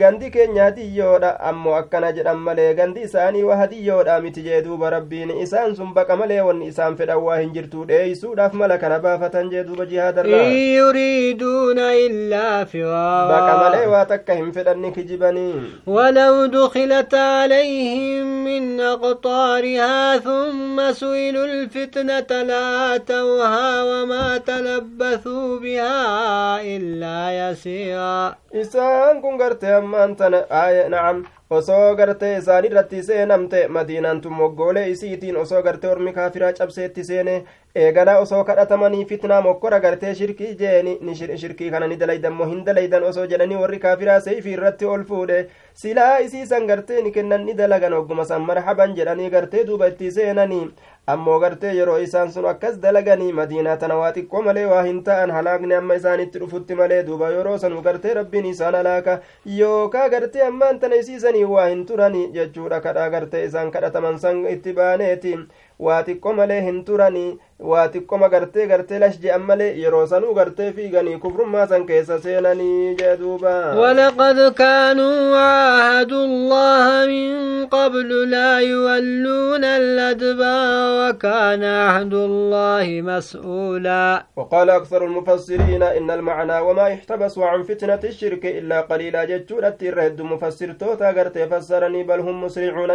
gandi 0.00 0.30
keenya 0.34 0.62
hadiyyoodha 0.64 1.28
ammoo 1.48 1.74
akkana 1.80 2.08
jedhan 2.16 2.38
malee 2.46 2.74
gandi 2.78 3.00
isaanii 3.08 3.42
waa 3.48 3.56
hadiyyoodha 3.60 4.20
miti 4.24 4.42
jee 4.46 4.62
duuba 4.62 4.90
rabbiin 4.94 5.30
isaan 5.44 5.74
sun 5.76 5.92
baqa 5.98 6.16
malee 6.22 6.40
wanni 6.48 6.66
isaan 6.72 6.96
fedhan 7.00 7.20
waa 7.26 7.36
hin 7.40 7.52
jirtu 7.56 7.84
dheeysuudhaaf 7.90 8.52
mala 8.62 8.78
kana 8.84 8.98
baafatan 9.04 9.50
jee 9.52 9.62
duuba 9.68 9.86
jihaadarraa 9.92 10.48
yuriiduuna 10.78 11.86
illaa 12.06 12.64
firaa 12.72 13.28
baqa 13.32 13.52
malee 13.62 13.86
waa 13.94 14.04
takka 14.14 14.34
hin 14.40 14.52
fedhanni 14.58 14.92
kijibanii 14.98 15.54
ولو 15.86 16.46
دخلت 16.46 17.14
عليهم 17.14 18.44
من 18.44 18.80
أقطارها 18.80 20.18
ثم 20.18 20.92
سئلوا 20.92 21.44
الفتنة 21.44 22.42
لآتوها 22.42 23.82
وما 23.82 24.38
تلبثوا 24.38 25.58
بها 25.58 26.60
إلا 26.76 27.50
يسيرا 27.50 28.34
isaan 28.54 29.18
kun 29.22 29.36
gartee 29.38 29.80
ammaan 29.84 30.16
tana 30.16 30.40
aaya 30.62 30.88
na'am 30.96 31.24
osoo 31.58 31.94
gartee 31.96 32.36
isaan 32.38 32.64
irratti 32.68 33.02
seenamte 33.08 33.60
madiinaan 33.78 34.20
tun 34.20 34.32
moggoolee 34.42 34.86
isiitiin 34.94 35.36
osoo 35.42 35.62
gartee 35.62 35.90
ormi 35.90 36.12
kaafiraa 36.18 36.52
cabseetti 36.60 37.04
seene 37.10 37.34
eeganaa 37.82 38.18
osoo 38.22 38.44
kadhatamanii 38.48 39.04
fitnaa 39.10 39.40
mokkora 39.42 39.80
gartee 39.80 40.14
shirkii 40.14 40.54
jeeni 40.60 40.98
ni 41.00 41.14
shirkii 41.16 41.70
kana 41.70 41.86
ni 41.92 41.96
dalaydan 42.02 42.32
moo 42.40 42.46
hin 42.50 42.64
dalaydan 42.64 43.02
osoo 43.08 43.26
jedhanii 43.32 43.56
warri 43.62 43.78
kaafiraa 43.84 44.20
seeyfii 44.26 44.52
irratti 44.58 44.86
ol 44.94 45.02
fuudhe 45.08 45.38
silaa 45.82 46.18
isiisan 46.26 46.66
gartee 46.66 47.02
ni 47.02 47.10
kennan 47.16 47.44
ni 47.46 47.54
dalagan 47.62 47.92
ogguma 48.00 48.24
san 48.24 48.42
marhaban 48.50 48.94
jedhanii 49.00 49.30
gartee 49.30 49.64
duuba 49.70 49.88
itti 49.94 50.10
seenanii 50.18 50.68
ammoo 51.14 51.38
gartee 51.40 51.72
yeroo 51.78 51.98
isaan 52.04 52.30
sun 52.36 52.46
akkas 52.52 52.78
dalaganii 52.84 53.32
madiinaa 53.40 53.76
tana 53.82 53.96
waa 54.02 54.12
xiqqoo 54.18 54.42
malee 54.50 54.64
waa 54.74 54.82
hin 54.86 55.02
ta'an 55.08 55.30
halaakni 55.38 55.74
amma 55.80 55.98
isaanitti 56.02 56.38
dhufutti 56.44 56.74
malee 56.82 57.02
duuba 57.10 57.30
yeroo 57.34 57.58
sanu 57.64 57.82
gartee 57.88 58.14
rabbiin 58.20 58.46
isaan 58.52 58.74
halaaka 58.80 59.18
yookaa 59.58 60.08
gartee 60.14 60.46
ammaan 60.46 60.78
tana 60.86 61.02
isiisanii 61.02 61.44
waa 61.56 61.66
hin 61.68 61.84
turani 61.90 62.24
jechuudha 62.38 62.80
kadhaa 62.88 63.10
gartee 63.18 63.44
isaan 63.50 63.70
kadhataman 63.76 64.18
san 64.24 64.46
itti 64.54 64.72
baaneeti 64.80 65.36
waa 65.78 66.02
xiqqoo 66.06 66.32
malee 66.38 66.60
hin 66.62 66.84
turani 66.84 67.38
waa 67.70 67.88
xiqqoma 67.94 68.28
gartee 68.34 68.66
gartee 68.66 68.98
lash 69.02 69.16
je'an 69.22 69.42
malee 69.48 69.70
yeroo 69.82 70.06
sanuu 70.06 70.34
gartee 70.34 70.72
fiiganii 70.72 71.16
kufrummaa 71.24 71.66
san 71.66 71.86
keessa 71.86 72.18
seenanii 72.18 72.94
jee 73.00 73.16
duuba. 73.16 73.74
ولقد 73.74 74.52
كانوا 74.54 75.36
عاهدوا 75.36 76.24
الله 76.24 77.06
من 77.06 77.66
قبل 77.66 78.30
لا 78.30 78.60
يولون 78.60 79.64
الأدبار 79.64 81.10
وكان 81.10 81.64
عهد 81.64 82.14
الله 82.14 82.86
مسؤولا 83.02 84.26
وقال 84.36 84.70
أكثر 84.70 85.04
المفسرين 85.04 85.82
إن 85.82 86.10
المعنى 86.10 86.58
وما 86.60 86.92
احتبسوا 86.94 87.46
عن 87.46 87.62
فتنة 87.62 88.00
الشرك 88.04 88.46
إلا 88.46 88.80
قليلا 88.80 89.24
جتشورة 89.24 89.78
الرهد 89.82 90.20
مفسر 90.22 90.72
توتا 90.72 91.08
قرت 91.12 91.38
فسرني 91.38 92.02
بل 92.02 92.20
هم 92.20 92.44
مسرعون 92.44 92.90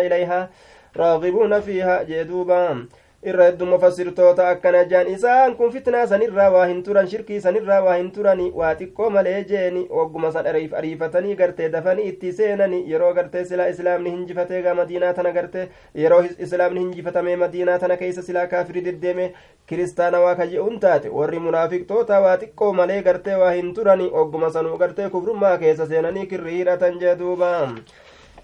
إليها 0.95 1.07
راغبون 1.13 1.59
فيها 1.59 2.03
جدوبا 2.03 2.87
irra 3.29 3.45
hedduu 3.49 3.65
mufassirtoota 3.67 4.43
akkana 4.49 4.83
jaan 4.91 5.07
isaan 5.13 5.55
kun 5.55 5.71
fitnaa 5.71 6.05
sanirraa 6.07 6.51
waa 6.53 6.65
hin 6.69 6.77
turan 6.83 7.07
shirkii 7.13 7.39
sanirraa 7.45 7.81
waa 7.83 7.95
hin 7.97 8.11
turani 8.17 8.45
waa 8.59 8.69
xiqqoo 8.81 9.09
malee 9.15 9.43
jeeni 9.49 9.81
wagguma 9.97 10.31
san 10.31 10.47
ariifatanii 10.51 11.35
gartee 11.41 11.67
dafanii 11.73 12.05
itti 12.11 12.31
seenani 12.37 12.79
yeroo 12.91 13.11
gartee 13.17 13.43
silaa 13.49 13.67
islaamni 13.73 14.13
hinjifatee 14.15 14.61
gaa 14.67 14.73
madiinaa 14.79 15.11
tana 15.17 15.31
gartee 15.39 15.67
yeroo 16.03 16.21
islaamni 16.47 16.79
hinjifatamee 16.85 17.35
madiinaa 17.43 17.77
tana 17.79 17.97
keessa 18.03 18.21
silaa 18.29 18.47
kaafiri 18.47 18.85
deddeeme 18.87 19.33
kiristaana 19.67 20.19
waa 20.27 20.35
kaje'uun 20.41 20.79
taate 20.85 21.09
warri 21.19 21.39
munaafiqtoota 21.47 22.21
waa 22.27 22.37
xiqqoo 22.45 22.73
malee 22.81 23.01
gartee 23.09 23.35
waa 23.43 23.51
hin 23.59 23.73
turani 23.73 24.07
wagguma 24.19 24.49
sanuu 24.59 24.77
gartee 24.85 25.09
kufrummaa 25.17 25.57
keessa 25.65 25.87
seenanii 25.91 26.25
kirri 26.35 26.55
hidhatan 26.61 26.99
jee 27.03 27.15
duuba 27.23 27.51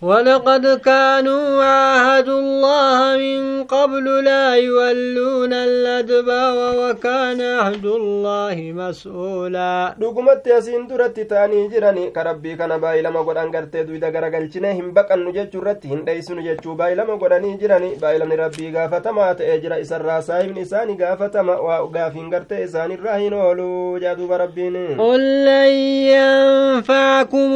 ولقد 0.02 0.80
كانوا 0.82 1.64
عاهدوا 1.64 2.40
الله 2.40 3.18
من 3.18 3.64
قبل 3.64 4.24
لا 4.24 4.56
يولون 4.56 5.54
الأدبار 5.54 6.56
وكان 6.80 7.42
عهد 7.42 7.86
الله 7.86 8.56
مسؤولا 8.76 9.96
dhugumatti 10.00 10.54
asiin 10.54 10.88
duratti 10.90 11.26
ta'anii 11.26 11.70
jirani 11.72 12.12
ka 12.14 12.24
rabbii 12.24 12.56
kana 12.58 12.78
baay'ilama 12.80 13.24
godhan 13.24 13.52
gartee 13.56 13.84
duyda 13.88 14.10
garagalchine 14.16 14.74
hin 14.74 14.92
baqannu 14.98 15.32
jechuu 15.38 15.62
irratti 15.62 15.88
hin 15.94 16.04
dheeysinu 16.08 16.42
jechuu 16.48 16.76
baay'ilama 16.82 17.16
godhanii 17.24 17.56
jirani 17.64 17.90
baay'ilamni 18.04 18.36
rabbii 18.44 18.72
gaafatamaa 18.76 19.34
ta'ee 19.42 19.58
jira 19.64 19.80
isarraa 19.86 20.22
saahibni 20.30 20.62
isaanii 20.68 20.96
gaafatama 21.04 21.56
waa 21.68 21.80
gaafiin 21.98 22.30
gartee 22.36 22.62
isaanirraa 22.68 23.18
hin 23.24 23.34
oolu 23.34 24.00
jaaduuba 24.06 24.38
rabbiin 24.44 24.76
قل 25.00 25.22
لن 25.46 25.72
ينفعكم 26.16 27.50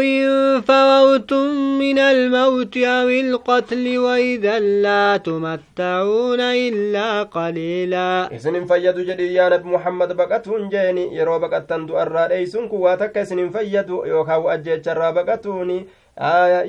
إن 0.00 0.60
فروا 0.60 1.16
موتم 1.20 1.78
من 1.78 1.98
الموت 1.98 2.76
أو 2.76 3.08
القتل 3.08 3.98
وإذا 3.98 4.58
لا 4.58 5.16
تمتعون 5.16 6.40
إلا 6.40 7.22
قليلا 7.22 8.34
إسن 8.36 8.64
فيد 8.64 8.96
جدي 9.08 9.34
يا 9.34 9.48
نبي 9.48 9.68
محمد 9.68 10.16
بقتون 10.16 10.68
جيني 10.68 11.16
يرو 11.16 11.38
بقتن 11.38 11.86
دو 11.86 11.96
أرى 12.02 12.24
إيسن 12.40 12.68
كواتك 12.68 13.16
إسن 13.18 13.50
فيد 13.50 13.88
يوكاو 13.88 14.48
أجيتش 14.50 14.88
الرا 14.88 15.10
بقتوني 15.10 15.80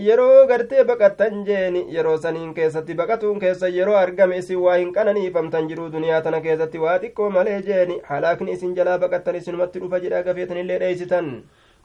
yeroo 0.07 0.47
gartee 0.47 0.83
baqattan 0.89 1.43
jeeni 1.47 1.79
yeroo 1.95 2.17
saniin 2.23 2.53
keessatti 2.57 2.93
baqatuun 2.99 3.39
keessa 3.39 3.67
yeroo 3.77 3.95
argame 4.01 4.37
isin 4.37 4.59
waa 4.65 4.75
hin 4.81 4.93
qananiifamtan 4.97 5.67
jiruu 5.69 5.89
duniyaa 5.95 6.21
tana 6.27 6.39
keessatti 6.45 6.79
waa 6.83 6.99
xiqqoo 7.03 7.29
malee 7.37 7.57
jeeni 7.65 7.97
halaakni 8.11 8.51
isin 8.55 8.75
jalaa 8.77 8.97
baqattan 9.03 9.35
isinumatti 9.39 9.79
dhufa 9.83 9.99
jedha 10.05 10.21
gafeetanillee 10.27 10.79
dheeysitan 10.83 11.27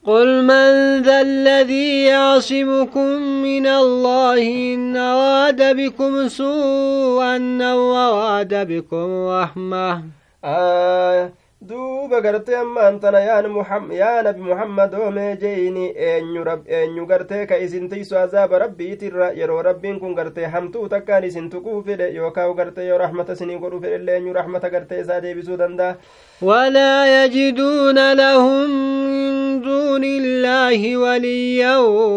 قل 0.07 0.43
من 0.43 1.03
ذا 1.03 1.21
الذي 1.21 2.05
يعصمكم 2.05 3.09
من 3.43 3.67
الله 3.67 4.39
إن 4.75 4.97
أراد 4.97 5.77
بكم 5.77 6.29
سوءا 6.29 7.59
أو 7.63 7.97
أراد 7.97 8.55
بكم 8.55 9.29
رحمة 9.29 10.03
آه 10.45 11.31
duuba 11.69 12.21
gartee 12.21 12.57
ammaan 12.57 13.01
tana 13.01 13.21
yaa 13.21 14.23
nabi 14.23 14.41
muhammadoo 14.49 15.11
mee 15.11 15.37
jeyni 15.43 15.87
eenyu 16.09 17.07
gartee 17.13 17.47
ka 17.47 17.57
isin 17.65 17.89
tiysu 17.89 18.19
azaaba 18.23 18.59
rabbiitirra 18.65 19.31
yeroo 19.41 19.63
rabbiin 19.69 19.99
kun 20.03 20.15
gartee 20.19 20.51
hamtuu 20.55 20.85
takkaan 20.95 21.25
isin 21.29 21.49
tuquu 21.55 21.83
fedhe 21.87 22.13
yookaa 22.19 22.47
gartee 22.61 22.87
yoo 22.91 22.99
rahmata 23.05 23.33
isinii 23.39 23.59
godhu 23.65 23.81
fedhellee 23.87 24.17
eenyu 24.19 24.37
rahmata 24.39 24.71
gartee 24.77 25.01
isaa 25.01 25.21
deebisuu 25.27 25.59
danda'a 25.65 25.97
ولا 26.43 27.25
يجدون 27.25 28.13
لهم 28.13 28.71
من 29.11 29.36
دون 29.97 30.05
الله 30.05 30.97
وليا 30.97 31.77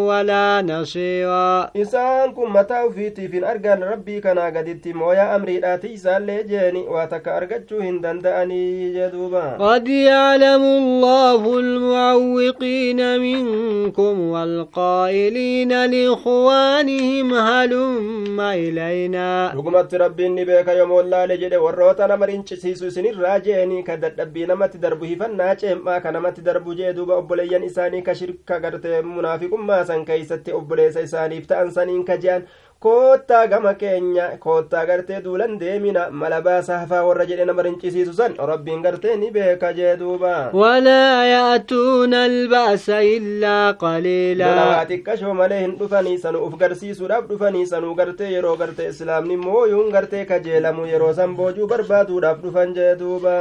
ولا 0.10 0.62
نصيرا. 0.62 1.72
إسان 1.76 2.32
كن 2.32 2.50
متى 2.50 2.92
فيتي 2.96 3.28
في 3.28 3.52
أرجان 3.52 3.84
ربي 3.84 4.20
كان 4.22 4.40
قدت 4.40 4.88
مويا 4.88 5.36
أمري 5.36 5.62
آتي 5.64 5.94
إسان 5.94 6.26
لجيني 6.26 6.82
واتك 6.94 7.28
أرجتشو 7.28 7.80
هندن 7.80 8.20
دأني 8.20 8.94
جدوبا. 8.94 9.58
قد 9.60 9.88
يعلم 9.88 10.64
الله 10.64 11.60
المعوقين 11.60 13.20
منكم 13.20 14.16
والقائلين 14.34 15.86
لإخوانهم 15.86 17.34
هلم 17.34 18.40
إلينا. 18.40 19.54
رقمت 19.56 19.96
ربي 19.96 20.28
نبيك 20.28 20.68
يوم 20.68 21.00
الله 21.00 21.26
لجد 21.26 21.54
وروتنا 21.56 22.16
مرنش 22.16 22.54
سيسو 22.54 22.88
راجيني 23.20 23.82
كدر 23.82 24.10
dadhabbii 24.10 24.46
namatti 24.46 24.78
darbu 24.78 25.06
hifannaa 25.06 25.56
ceem'aa 25.56 26.00
ka 26.04 26.12
namatti 26.12 26.42
darbu 26.42 26.74
jee 26.76 26.94
duuba 26.94 27.16
obboleeyyan 27.22 27.64
isaanii 27.70 28.02
ka 28.08 28.16
shirka 28.22 28.60
gartee 28.66 29.02
munaafiqummaa 29.12 29.84
san 29.92 30.06
keeysatti 30.10 30.54
obboleessa 30.60 31.06
isaaniif 31.10 31.48
ta'an 31.54 31.72
saniin 31.78 32.04
ka 32.12 32.18
je'an 32.26 32.48
koottaa 32.80 33.48
gama 33.52 33.74
keenya 33.80 34.26
koottaa 34.44 34.86
gartee 34.90 35.18
duulan 35.24 35.58
deemina 35.60 36.04
mala 36.20 36.38
baasa 36.42 36.78
hafaa 36.80 37.02
warra 37.08 37.26
jedhe 37.32 37.46
nama 37.46 37.62
rincisiisu 37.66 38.14
san 38.20 38.36
rabbiin 38.50 38.82
gartee 38.86 39.16
ni 39.24 39.32
beeka 39.38 39.72
jee 39.80 39.96
duuba 40.02 40.36
walaa 40.60 41.26
ya'tuuna 41.30 42.22
alba'sa 42.28 43.00
illaa 43.16 43.74
qaliilaa 43.82 44.86
xiqqashoo 44.92 45.34
malee 45.40 45.58
hin 45.64 45.74
dhufanii 45.82 46.14
sanuu 46.22 46.46
uf 46.46 46.56
garsiisuudhaaf 46.62 47.28
dhufanii 47.34 47.66
sanuu 47.74 47.96
gartee 48.00 48.32
yeroo 48.36 48.56
gartee 48.64 48.88
islaamni 48.94 49.38
mooyuun 49.44 49.92
gartee 49.98 50.24
kajeelamu 50.32 50.88
yeroo 50.94 51.12
san 51.20 51.36
boojuu 51.42 51.68
barbaaduudhaaf 51.74 52.40
dhufan 52.46 52.74
jee 52.80 52.96
duuba 53.04 53.36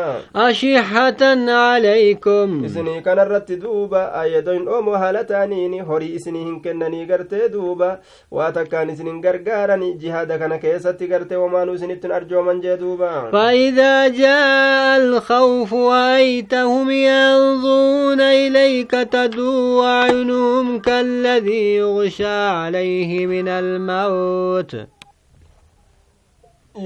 ashihatan 0.48 1.46
calaykum 1.52 2.58
isinii 2.72 2.98
kanarratti 3.06 3.56
duuba 3.68 4.02
ayyadoin 4.24 4.64
dhoomoo 4.72 4.98
haala 5.06 5.24
ta'aniini 5.32 5.80
horii 5.94 6.12
isinii 6.18 6.44
hin 6.50 6.60
kennanii 6.68 7.06
gartee 7.14 7.48
duuba 7.56 7.94
waa 8.40 8.52
takkaan 8.60 8.90
isinin 8.98 9.24
gargaarani 9.28 9.94
jihaada 10.02 10.38
kana 10.42 10.58
keessatti 10.64 11.06
gartee 11.12 11.36
womaanuu 11.44 11.74
isinittin 11.78 12.12
arjooman 12.18 12.60
jee 12.66 12.76
duuba 12.82 13.12
فإذا 13.32 14.08
جاء 14.08 14.96
الخوف 15.02 15.74
رأيتهم 15.74 16.90
ينظرون 16.90 18.20
إليك 18.20 18.90
تدور 18.90 19.84
أعينهم 19.84 20.78
كالذي 20.78 21.76
يغشى 21.76 22.26
عليه 22.60 23.26
من 23.26 23.48
الموت 23.48 24.72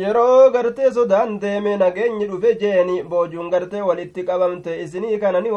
yeroo 0.01 0.51
gartee 0.55 0.91
sodaan 0.93 1.39
deeme 1.41 1.77
nageenyi 1.77 2.27
dhufe 2.31 2.53
jeeni 2.61 3.03
boojuun 3.13 3.51
gartee 3.55 3.83
walitti 3.89 4.25
qabamte 4.29 4.77
isinii 4.85 5.19
kana 5.19 5.41
ni 5.41 5.51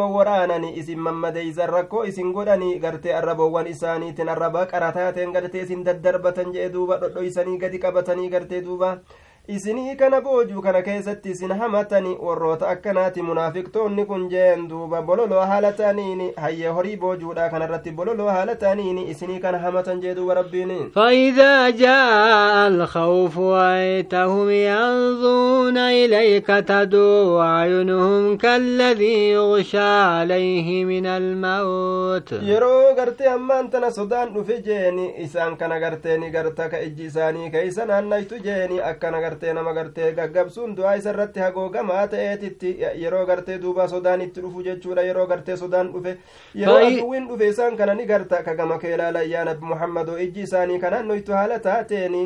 isin 0.82 1.00
mammadeeysan 1.08 1.70
rakkoo 1.70 2.04
isin 2.12 2.32
godhanii 2.34 2.80
gartee 2.80 3.14
arraboowwan 3.20 3.68
isaaniitin 3.68 4.30
arraba 4.30 4.66
qarataateen 4.74 5.32
gartee 5.38 5.62
isin 5.68 5.86
daddarbatan 5.86 6.52
jee 6.58 6.70
duuba 6.74 6.98
dhodhoysanii 7.04 7.58
gadi 7.58 7.80
qabatanii 7.86 8.30
gartee 8.30 8.62
duuba 8.66 8.98
isinii 9.48 9.96
kana 9.96 10.22
boojuu 10.22 10.62
kana 10.62 10.82
keessatti 10.82 11.30
isin 11.32 11.52
hamatani 11.60 12.18
warroota 12.28 12.68
akkanaati 12.70 13.22
munaafiqtoonni 13.22 14.06
kun 14.06 14.30
jeen 14.30 14.68
duuba 14.70 15.02
bololoo 15.02 15.42
haala 15.52 15.72
ta'aniini 15.72 16.32
hayyee 16.38 16.68
horii 16.78 16.98
boojuudha 16.98 17.50
kanarratti 17.50 17.92
bololoo 17.92 18.28
haala 18.30 18.56
ta'aniini 18.56 19.04
isinii 19.12 19.40
kana 19.40 19.60
hamatan 19.60 20.02
jee 20.02 20.16
duuba 20.16 20.34
rabbiin 20.34 20.92
فإذا 20.96 21.70
جاء 21.70 22.68
الخوف 22.68 23.40
رأيتهم 23.40 24.50
ينظرون 24.50 25.78
إليك 25.78 26.48
تدور 26.48 27.42
أعينهم 27.42 28.38
كالذي 28.38 29.30
يغشى 29.32 29.80
عليه 29.80 30.86
من 30.86 31.06
الموت 31.06 32.34
yeroo 32.44 32.96
gartee 32.96 33.28
ammaan 33.30 33.70
tana 33.70 33.92
sodaan 33.92 34.34
dhufe 34.34 34.62
jeeni 34.62 35.14
isaan 35.24 35.58
kana 35.58 35.80
gartee 35.80 36.18
ni 36.18 36.30
garta 36.32 36.70
ka 36.70 36.80
ijji 36.82 37.06
isaanii 37.06 37.50
keeysa 37.52 37.86
naannaytu 37.86 38.40
jeeni 38.44 38.80
akkana 38.82 39.22
gartee 39.36 39.54
nama 39.54 39.74
gartee 39.74 40.12
gaggabsuun 40.14 40.76
du'aa 40.78 40.96
isa 40.98 41.10
irratti 41.14 41.40
hagoogamaa 41.40 42.08
ta'eetitti 42.08 42.72
yeroo 43.04 43.26
gartee 43.26 43.58
duuba 43.62 43.88
sodaan 43.88 44.22
itti 44.22 44.42
dhufu 44.42 44.64
jechuudha. 44.64 45.02
Yeroo 45.02 45.28
gartee 45.28 45.58
sodaan 45.58 45.92
dhufe 45.94 46.18
yeroo 46.56 46.78
aduwwiin 46.88 47.28
dhufe 47.28 47.48
isaan 47.50 47.78
kana 47.78 47.94
ni 47.96 48.06
garta. 48.06 48.44
Ka 48.44 48.56
gama 48.56 48.78
kee 48.80 48.94
ilaalan 48.96 49.30
yaa 49.30 49.46
nabi 49.46 49.66
muhammadoo 49.66 50.18
ijji 50.18 50.42
isaanii 50.42 50.80
ka 50.80 50.90
naannoytu 50.90 51.34
haala 51.34 51.60
taateeni 51.60 52.24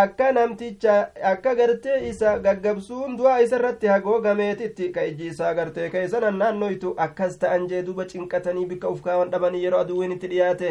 akka 0.00 0.32
namticha 0.32 0.96
akka 1.32 1.54
gartee 1.54 2.08
isa 2.08 2.38
gaggabsuun 2.38 3.16
du'aa 3.18 3.38
isa 3.46 3.56
irratti 3.56 3.86
hagoogameetitti 3.92 4.88
ka 4.92 5.02
ijji 5.12 5.26
isaa 5.32 5.54
gartee 5.54 5.88
keessa 5.90 6.20
naannoytu 6.30 6.94
akkas 7.06 7.38
ta'an 7.38 7.66
jee 7.72 7.82
duuba 7.86 8.04
cinqatanii 8.12 8.66
bikka 8.74 8.88
uf 8.88 9.00
kaawan 9.08 9.30
dhabanii 9.32 9.64
yeroo 9.64 9.80
aduwwiin 9.86 10.12
itti 10.18 10.28
dhiyaate 10.34 10.70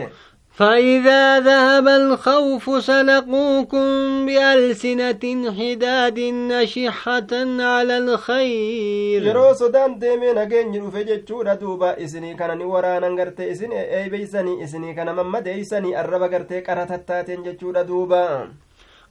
فإذا 0.52 1.40
ذهب 1.40 1.88
الخوف 1.88 2.84
سلقوكم 2.84 3.86
بألسنة 4.26 5.24
حداد 5.58 6.20
نشحة 6.20 7.32
على 7.60 7.98
الخير. 7.98 9.24
يرو 9.28 9.54
سودان 9.54 10.00
ديمي 10.00 10.34
نغين 10.34 10.72
جنو 10.72 10.92
فجي 10.92 11.24
چودا 11.28 11.54
دوبا 11.54 12.04
إسني 12.04 12.34
كان 12.34 12.58
نورا 12.58 13.00
ننغرت 13.00 13.42
إسني 13.42 13.98
أي 13.98 14.10
بيساني 14.10 14.64
إسني 14.64 14.94
كان 14.94 15.16
ممد 15.16 15.48
إسني 15.48 16.00
أربا 16.00 16.28
غرت 16.28 16.54
قراتتا 16.54 17.22
تنجي 17.22 17.52
دوبا 17.62 18.50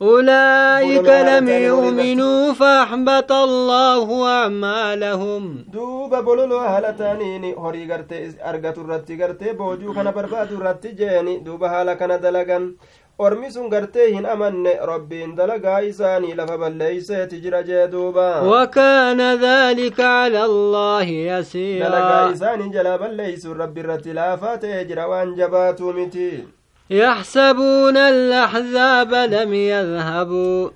أولئك 0.02 1.08
لم 1.08 1.48
يؤمنوا 1.48 2.52
فأحبط 2.52 3.32
الله 3.32 4.26
أعمالهم. 4.28 5.64
دوبا 5.72 6.20
بلولو 6.20 6.61
أهل 6.61 6.96
تانيني 6.96 7.54
هوري 7.54 7.92
غرت 7.92 8.12
أرغت 8.46 8.78
الرتي 8.78 9.16
غرت 9.22 9.44
بوجو 9.44 9.92
خنا 9.94 10.11
برباد 10.11 10.52
الرتي 10.52 10.88
جيني 10.88 11.38
دوب 11.38 11.64
أهل 11.64 11.92
كان 11.92 12.20
دلغن. 12.20 12.74
أرمي 13.20 13.50
سنغرت 13.50 13.96
هن 13.96 14.26
أمن 14.26 14.66
ربي 14.82 15.26
دلغا 15.26 15.88
إساني 15.88 16.34
لفبا 16.34 16.66
ليس 16.66 17.06
تجر 17.06 17.87
دوبا. 17.87 18.40
وكان 18.40 19.20
ذلك 19.20 20.00
على 20.00 20.44
الله 20.44 21.02
يسير 21.02 21.87
دلغا 21.87 22.32
إساني 22.32 22.68
جلابا 22.68 23.04
ليس 23.04 23.46
ربي 23.46 23.80
الرتي 23.80 24.12
لافات 24.12 24.66
جروان 24.66 25.34
جباتو 25.34 25.92
متين 25.92 26.58
يحسبون 26.90 27.96
الأحزاب 27.96 29.14
لم 29.14 29.55
يذهبوا 29.55 30.70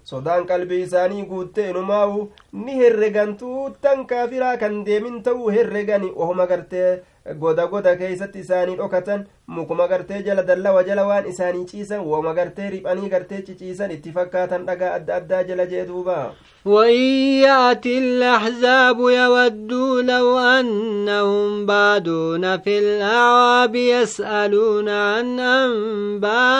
isaanii 0.83 1.23
guutte 1.25 1.71
inumaawu 1.71 2.31
ni 2.53 2.73
herregan 2.81 3.37
tuuttan 3.37 4.05
kaafiraa 4.07 4.57
kan 4.57 4.85
deemin 4.85 5.23
ta'uu 5.23 5.49
herregani 5.51 6.13
ohuma 6.17 6.47
gartee 6.47 7.01
goda 7.40 7.68
goda 7.68 7.96
keeysatti 8.02 8.40
isaanii 8.46 8.76
dhokatan 8.82 9.26
mukuma 9.56 9.88
gartee 9.92 10.22
jala 10.28 10.44
dallawa 10.50 10.84
jala 10.90 11.04
waan 11.08 11.26
isaanii 11.32 11.66
ciisan 11.72 12.00
wooma 12.10 12.34
gartee 12.38 12.70
riphanii 12.76 13.10
gartee 13.14 13.42
ciciisan 13.48 13.92
itti 13.96 14.12
fakkaatan 14.18 14.66
dhagaa 14.70 14.94
adda 15.00 15.16
addaa 15.22 15.44
jala 15.44 15.66
jee 15.74 15.86
duuba 15.88 16.20
وإن 16.68 17.00
يأتي 17.48 17.98
الأحزاب 17.98 19.00
يودوا 19.00 20.02
لو 20.02 20.40
أنهم 20.40 21.66
بادون 21.66 22.58
في 22.60 22.80
الأعراب 22.80 23.76
يسألون 23.76 24.90
عن 24.90 25.40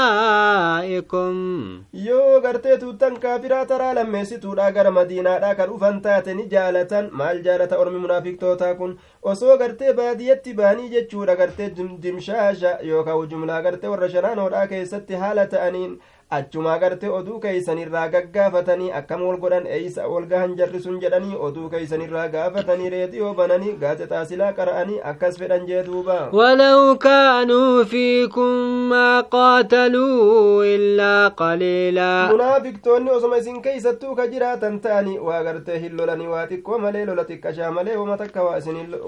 أنبائكم 0.08 1.34
yoo 1.94 2.40
gartee 2.42 2.78
tuuttan 2.78 3.20
kaafiraa 3.20 3.66
taraa 3.66 3.94
lammeessituudha 3.94 4.72
gara 4.72 4.92
madiinaadha 4.92 5.56
kan 5.56 5.70
dhufan 5.70 6.02
taate 6.02 6.34
ni 6.34 6.46
jaalatan 6.54 7.10
maal 7.12 7.42
jaalata 7.48 7.78
ormi 7.84 8.00
munaafiqtootaa 8.06 8.74
kun 8.80 8.98
Osoo 9.23 9.57
gartee 9.59 9.93
baadiyyatti 9.99 10.55
baanii 10.61 10.89
jechuudha 10.95 11.37
gartee 11.37 11.69
dimshaasha 12.07 12.73
yookaan 12.89 13.29
jumlaa 13.35 13.63
gartee 13.67 13.91
warra 13.93 14.09
shanaanoodhaa 14.15 14.67
keessatti 14.73 15.15
haala 15.25 15.47
ta'aniin 15.53 15.93
achumaa 16.39 16.79
gartee 16.83 17.09
oduu 17.19 17.39
keeysanirraa 17.45 18.05
gaggaafatanii 18.15 18.91
akkam 19.01 19.23
wal 19.29 19.37
godhan 19.45 19.67
eeysa 19.79 20.07
wal 20.13 20.27
gahan 20.33 20.55
jarri 20.61 20.81
sun 20.85 21.01
jedhanii 21.05 21.37
oduu 21.49 21.69
keeysanirraa 21.75 22.27
gaafatanii 22.35 22.91
reediyoo 22.95 23.33
bananii 23.41 23.73
gaazexaa 23.83 24.25
silaa 24.31 24.53
qara'anii 24.61 25.01
akkas 25.13 25.39
fedhan 25.43 25.67
jee 25.73 25.83
duuba 25.91 26.19
ولو 26.33 26.97
كانوا 26.99 27.85
فيكم 27.85 28.49
ما 28.89 29.21
قاتلوا 29.21 30.65
إلا 30.65 31.29
قليلا 31.29 32.29
munaafiqtoonni 32.33 33.11
osoma 33.11 33.37
isin 33.39 33.63
keeysattuu 33.63 34.15
ka 34.17 34.27
jiraatan 34.27 34.81
ta'anii 34.81 35.19
waa 35.29 35.43
gartee 35.45 35.79
hin 35.85 35.97
lolanii 35.97 36.27
waa 36.35 36.47
xiqqoo 36.47 36.79
malee 36.79 37.05
lola 37.11 37.25
xiqqashaa 37.31 37.71
malee 37.79 37.97
wama 37.97 38.17
takka 38.17 38.43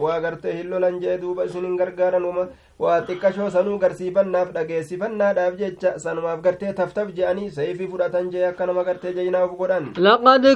waa 0.05 0.21
gartee 0.21 0.53
hin 0.59 0.71
lolan 0.71 1.01
jee 1.01 1.19
duuba 1.23 1.45
isin 1.51 1.65
hin 1.69 1.77
gargaaran 1.83 2.25
uma 2.31 2.47
waa 2.83 3.01
xiqqashoo 3.09 3.51
sanuu 3.55 3.79
garsiifannaaf 3.83 4.49
dhageessifannaadhaaf 4.55 5.55
jecha 5.61 5.91
sanumaaf 6.05 6.41
gartee 6.47 6.73
taftaf 6.81 7.13
je'anii 7.19 7.51
seeyfii 7.57 7.87
fudhatan 7.93 8.31
jee 8.33 8.47
akka 8.49 8.67
nama 8.71 8.85
gartee 8.89 9.13
jeynaaf 9.19 9.51
godhan 9.61 9.85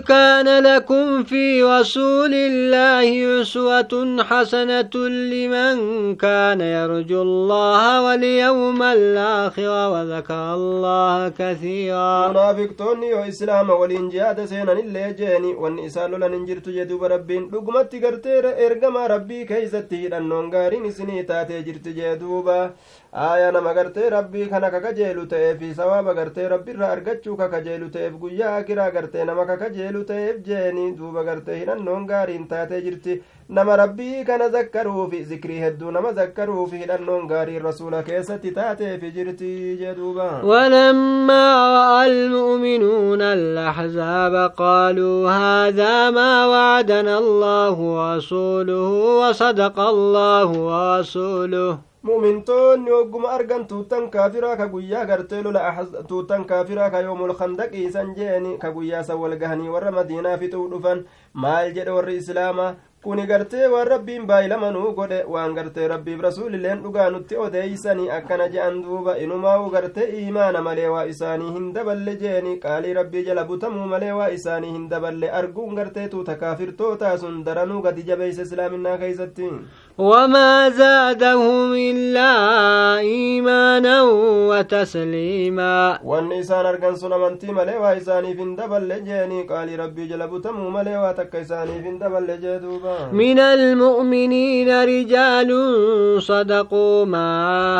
كان 0.08 0.48
لكم 0.64 1.24
في 1.24 1.62
رسول 1.62 2.34
الله 2.34 3.40
أسوة 3.42 3.92
حسنة 4.30 4.94
لمن 5.32 5.76
كان 6.16 6.60
يرجو 6.60 7.22
الله 7.22 8.02
واليوم 8.04 8.82
الآخر 8.82 9.70
وذكر 9.92 10.54
الله 10.54 11.28
كثيرا 11.28 12.28
munaafiqtoonni 12.28 13.08
yoo 13.10 13.24
islaama 13.32 13.74
waliin 13.74 14.10
jihaada 14.10 14.46
seenanillee 14.46 15.12
jeeni 15.20 15.54
wanni 15.54 15.84
isaan 15.88 16.10
lolan 16.10 16.32
hin 16.36 16.46
jirtu 16.50 16.72
jeduuba 16.78 17.08
rabbiin 17.14 17.48
dhugumatti 17.52 18.00
gartee 18.04 18.42
ergamaa 18.66 19.08
rabbii 19.14 19.44
keeysatti 19.52 19.96
hidhannoon 20.02 20.50
gaariin 20.50 20.84
isinii 20.90 21.24
taatee 21.32 21.62
jirti 21.68 21.92
jee 21.98 22.07
duuba 22.16 22.56
aayaa 23.26 23.52
nama 23.52 23.72
gartee 23.74 24.10
rabbii 24.10 24.46
kana 24.52 24.70
kakajeelu 24.70 25.26
ta'eefi 25.32 25.74
sawaaba 25.80 26.14
gartee 26.14 26.48
rabbiirraa 26.52 26.90
argachuu 26.96 27.36
kakajeelu 27.36 27.88
ta'eef 27.94 28.12
guyyaa 28.22 28.56
akiraa 28.56 28.90
gartee 28.96 29.24
nama 29.24 29.46
kakajeelu 29.50 30.04
ta'eef 30.10 30.36
jeeni 30.48 30.92
duuba 30.98 31.24
gartee 31.28 31.58
hidhannoon 31.60 32.06
gaariin 32.10 32.46
taatee 32.52 32.80
jirti 32.86 33.16
nama 33.58 33.76
rabbii 33.82 34.24
kana 34.30 34.48
zakkaruufi 34.56 35.22
zikrii 35.30 35.60
hedduu 35.64 35.90
nama 35.96 36.12
zakkaruufi 36.20 36.78
hidhannoon 36.82 37.26
gaarii 37.32 37.58
rasuula 37.68 38.02
keessatti 38.10 38.50
taateefi 38.60 39.10
jirti 39.16 39.52
jee 39.80 39.94
duuba 40.00 40.28
ولما 40.44 41.44
رأى 41.78 42.06
المؤمنون 42.12 43.22
الأحزاب 43.22 44.34
قالوا 44.56 45.30
هذا 45.30 46.10
ما 46.10 46.46
وعدنا 46.46 47.18
الله 47.18 47.76
ورسوله 47.98 48.90
وصدق 49.20 49.80
الله 49.80 50.48
ورسوله 50.70 51.78
mumintoonni 52.02 52.90
hogguma 52.90 53.30
argan 53.36 53.66
tuuttan 53.66 54.08
kaafiraa 54.10 54.56
ka 54.56 54.66
guyyaa 54.74 55.04
gartee 55.06 55.42
lola 55.42 55.62
tuuttan 56.08 56.44
kaafiraa 56.50 56.90
ka 56.90 57.00
yoomul 57.06 57.34
kandaqiisan 57.40 58.14
jeeni 58.18 58.58
ka 58.58 58.70
guyyaa 58.76 59.02
san 59.08 59.18
wal 59.18 59.36
gahanii 59.40 59.68
warra 59.76 59.90
madiinaa 59.96 60.38
fixuu 60.38 60.68
dhufan 60.70 61.04
maal 61.34 61.72
jedhe 61.78 61.90
warri 61.96 62.16
islaamaa 62.22 62.74
kuni 63.02 63.26
gartee 63.30 63.66
waan 63.72 63.86
rabbiin 63.92 64.26
baay'ilamanuu 64.30 64.92
godhe 64.94 65.18
waan 65.34 65.54
gartee 65.58 65.88
rabbiif 65.92 66.20
rasuulilleen 66.26 66.82
dhugaa 66.84 67.08
nutti 67.10 67.36
odeeysanii 67.46 68.08
akkana 68.18 68.48
je'an 68.54 68.80
duuba 68.84 69.16
inumaa'u 69.24 69.68
gartee 69.74 70.06
iimaana 70.20 70.62
malee 70.68 70.88
waa 70.94 71.04
isaanii 71.12 71.52
hin 71.58 71.68
daballe 71.76 72.16
jeeni 72.22 72.56
qaalii 72.64 72.94
rabbii 73.00 73.24
jala 73.28 73.44
butamuu 73.50 73.86
malee 73.94 74.12
waa 74.20 74.30
isaanii 74.38 74.72
hin 74.78 74.88
daballe 74.94 75.30
arguun 75.42 75.74
gartee 75.80 76.08
tuuta 76.14 76.34
kaafirtootaa 76.42 77.16
sun 77.18 77.44
daranuu 77.50 77.82
gadi 77.88 78.02
jabeeyse 78.10 78.42
islaaminaa 78.48 78.98
keeysatti 79.04 79.50
وما 79.98 80.70
زادهم 80.70 81.74
إلا 81.74 82.32
إيمانا 82.98 84.02
وتسليما. 84.50 85.98
والنسان 86.04 86.66
أرقن 86.66 86.94
سلمان 86.96 87.38
تيمالي 87.38 87.76
وإساني 87.76 88.34
فين 88.34 88.56
دبل 88.56 88.88
لجاني 88.88 89.42
قال 89.42 89.78
ربي 89.80 90.06
جلب 90.06 90.42
تمو 90.42 90.70
مالي 90.70 90.96
واتك 90.96 91.36
إساني 91.36 91.82
فين 91.82 91.98
دبل 91.98 92.22
لجيدوبا 92.30 93.10
من 93.12 93.38
المؤمنين 93.38 94.82
رجال 94.82 95.50
صدقوا 96.22 97.04
ما 97.04 97.28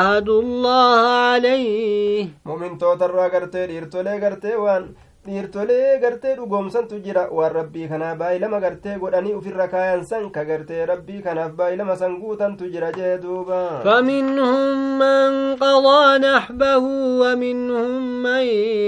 عهدوا 0.01 0.43
الله 0.43 0.99
عليه. 1.31 2.27
مؤمن 2.47 2.79
توتر 2.79 3.11
راقرتي 3.11 3.67
ليرتو 3.67 4.01
ليقرتي 4.01 4.55
وان 4.57 4.85
dhiirtolee 5.29 5.99
gartee 6.05 6.35
dhugoomsantu 6.39 6.99
jira 7.07 7.23
waan 7.39 7.53
rabbii 7.59 7.89
kanaa 7.93 8.15
baay'ilama 8.23 8.61
gartee 8.67 8.97
godhanii 9.05 9.35
ufirra 9.41 9.67
kaayan 9.75 10.05
san 10.11 10.31
ka 10.37 10.45
gartee 10.51 10.87
rabbii 10.93 11.23
kanaaf 11.27 11.53
baay'ilama 11.61 11.97
san 12.03 12.19
guutantu 12.23 12.71
jira 12.75 12.93
jee 12.99 13.15
duuba 13.25 13.61
فمنهم 13.85 14.99
من 14.99 15.31
قضى 15.57 16.19
نحبه 16.27 16.79
ومنهم 17.23 18.23
من 18.23 18.45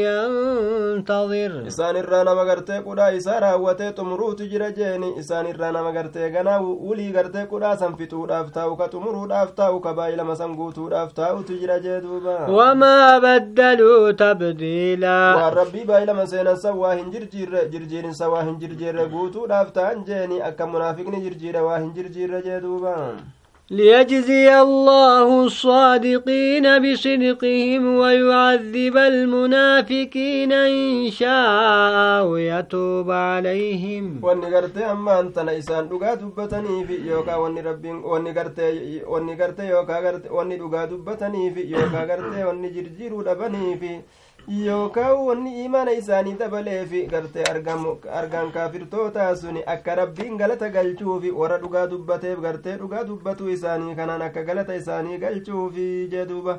ينتظر 0.07 1.53
isaan 1.71 1.97
irraa 2.03 2.25
nama 2.29 2.45
gartee 2.51 2.81
qudhaa 2.87 3.11
isaa 3.19 3.41
raawwatee 3.45 3.91
xumuruutu 3.99 4.47
jira 4.53 4.71
jeeni 4.79 5.09
isaan 5.23 5.47
irraa 5.53 5.73
nama 5.77 5.93
gartee 5.97 6.31
ganaa 6.37 6.61
ulii 6.91 7.11
gartee 7.17 7.45
qudhaa 7.53 7.77
san 7.83 7.97
fixuudhaaf 8.01 8.51
taa'u 8.57 8.77
ka 8.81 8.89
xumuruudhaaf 8.95 9.55
taa'u 9.61 9.81
ka 9.87 9.93
baay'ilama 9.99 10.37
san 10.41 10.55
guutuudhaaf 10.61 11.13
taa'utu 11.21 11.59
jira 11.63 11.79
jee 11.87 12.01
duuba 12.07 12.37
وما 12.51 13.19
بدلوا 13.19 14.13
تبديلا 14.13 15.19
waan 15.37 15.55
rabbii 15.61 15.85
baay'ilama 15.91 16.27
seenan 16.33 16.57
san 16.63 16.77
waa 16.85 16.95
hin 17.01 17.11
jirjiirre 17.17 17.67
jirjiirinsa 17.75 18.29
waa 18.37 18.43
hin 18.49 18.57
jirjiirre 18.63 19.07
guutuudhaaf 19.17 19.73
ta'an 19.81 20.05
jeeni 20.09 20.41
akka 20.53 20.67
munaafiqni 20.73 21.21
jirjiire 21.27 21.61
waa 21.69 21.79
hin 21.83 21.93
jirjiirre 21.99 22.43
jee 22.49 22.61
duuba 22.67 22.97
ليجزي 23.71 24.61
الله 24.63 25.45
الصادقين 25.47 26.67
بصدقهم 26.85 27.83
ويعذب 27.97 28.97
المنافقين 28.97 30.53
إن 30.53 31.11
شاء 31.11 32.27
ويتوب 32.27 33.11
عليهم 33.11 34.21
wanni 34.23 34.51
gartee 34.51 34.85
ammaan 34.85 35.33
tana 35.33 35.53
isaan 35.55 35.89
dhugaa 35.89 36.17
dubbataniifi 36.17 36.97
yookaa 37.11 37.39
wanni 37.39 37.63
rabbiin 37.63 38.03
wanni 38.13 38.33
gartee 38.33 39.03
wanni 39.13 39.37
gartee 39.37 39.69
yookaa 39.69 40.01
garte 40.03 40.29
wanni 40.39 40.57
dhugaa 40.59 40.87
dubbataniifi 40.87 41.71
yookaa 41.73 42.07
gartee 42.11 42.45
wanni 42.45 42.71
jirjiiruu 42.77 43.23
dhabaniifi 43.29 43.93
yookaan 44.49 45.17
wanni 45.27 45.65
imaana 45.65 45.93
isaanii 45.93 46.33
dabaleefi 46.39 47.03
gartee 47.07 47.45
argaan 48.21 48.53
kaafirtootaa 48.53 49.37
suni 49.37 49.63
akka 49.67 49.95
rabbiin 49.95 50.37
galata 50.39 50.69
galchuufi 50.71 51.31
warra 51.31 51.59
dhugaa 51.59 51.87
dubbateef 51.87 52.39
gartee 52.41 52.77
dhugaa 52.77 53.05
dubbatuu 53.05 53.49
isaanii 53.51 53.95
kanaan 53.95 54.23
akka 54.23 54.43
galata 54.43 54.75
isaanii 54.75 55.19
galchuufi 55.19 56.09
jedhuuba 56.15 56.59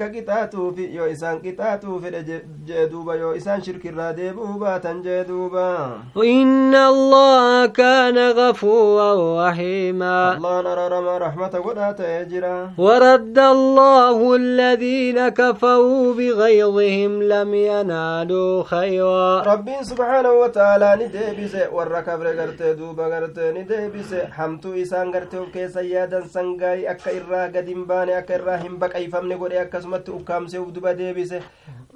qixaatuufi 0.00 0.94
yoo 0.96 1.06
isaan 1.06 1.40
qixaatuu 1.42 2.00
fedhe 2.00 2.22
jee 2.66 2.88
duuba 2.90 3.14
yoo 3.14 3.32
isaan 3.34 3.62
shirkirraa 3.62 4.12
deebi'uu 4.16 4.58
baatan 4.58 5.02
jee 5.02 5.24
duuba 5.28 6.02
إن 6.16 6.74
الله 6.74 7.66
كان 7.66 8.18
غفورا 8.18 9.48
رحيما 9.48 10.36
allaan 10.36 10.66
araaramaa 10.66 11.18
rahmata 11.18 11.60
godhaa 11.60 11.92
ta'ee 11.94 12.24
jira 12.30 12.70
ورد 12.78 13.38
الله 13.38 14.34
الذين 14.36 15.28
كفروا 15.28 16.14
بغيظهم 16.14 17.22
لم 17.22 17.54
ينالوا 17.54 18.62
خيرا 18.62 19.42
rabbiin 19.44 19.84
subhaanahu 19.84 20.40
wataalaa 20.40 20.96
ni 20.96 21.08
deebise 21.08 21.68
warra 21.72 22.02
kafre 22.02 22.34
gartee 22.36 22.74
duuba 22.74 23.08
gartee 23.08 23.52
ni 23.52 23.64
deebise 23.64 24.28
hamtuu 24.36 24.74
isaan 24.74 25.10
gartee 25.12 25.40
of 25.40 25.50
keessa 25.52 25.80
yaadan 25.82 26.28
sangaa'ii 26.28 26.86
akka 26.88 27.10
irraa 27.12 27.48
gad 27.48 27.66
hin 27.66 27.84
baane 27.86 28.14
akka 28.16 28.34
irraa 28.34 28.56
hin 28.64 28.71
hin 28.72 28.78
baqayfamne 28.84 29.36
godhe 29.44 29.60
akkasumatti 29.62 30.10
ukkaamsee 30.18 30.58
uf 30.64 30.72
duba 30.78 30.94
deebise 31.00 31.42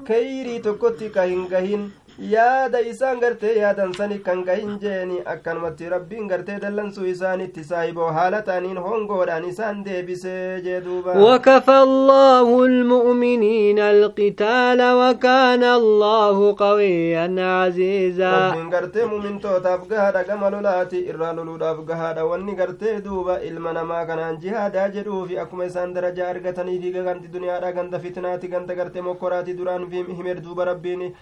kayrii 0.09 0.59
tokkotti 0.66 1.09
ka 1.14 1.23
hin 1.31 1.47
gahin 1.55 1.87
yaada 2.33 2.81
isaan 2.90 3.19
gartee 3.23 3.51
yaadan 3.59 3.90
sani 3.97 4.19
kan 4.27 4.38
gahin 4.45 4.77
jeeni 4.83 5.16
akkanumatti 5.33 5.88
rabbiin 5.95 6.29
gartee 6.31 6.55
dallansuu 6.62 7.05
isaanitti 7.11 7.64
saahiboo 7.71 8.07
haala 8.19 8.40
ta'aniin 8.47 8.79
hongoodhaan 8.87 9.45
isaan 9.51 9.83
deebisee 9.88 10.61
jee 10.66 10.81
duuba 10.87 11.12
وكفى 11.27 11.77
الله 11.88 12.64
المؤمنين 12.64 13.79
القتال 13.79 14.81
وكان 15.01 15.64
الله 15.81 16.55
قويا 16.59 17.27
عزيزا 17.59 18.33
rabbiin 18.33 18.71
gartee 18.77 19.05
mumintootaaf 19.12 19.85
gahaadha 19.90 20.23
gama 20.31 20.51
lolaati 20.57 20.99
irraa 21.11 21.33
loluudhaaf 21.40 21.85
gahaadha 21.90 22.25
wanni 22.31 22.55
gartee 22.62 22.97
duuba 23.05 23.37
ilma 23.51 23.73
namaa 23.81 24.07
kanaan 24.12 24.40
jihaadaa 24.47 24.88
jedhuufi 24.97 25.38
akkuma 25.45 25.64
isaan 25.71 25.95
darajaa 25.99 26.29
argataniifi 26.33 26.92
ganti 27.11 27.29
duniyaadha 27.37 27.73
ganda 27.79 27.99
fitnaati 28.07 28.49
ganda 28.57 28.75
gartee 28.81 29.03
mokkoraati 29.11 29.55
duraan 29.61 29.87
himer 30.04 30.40
duuba 30.42 30.64
rabbiin 30.64 31.12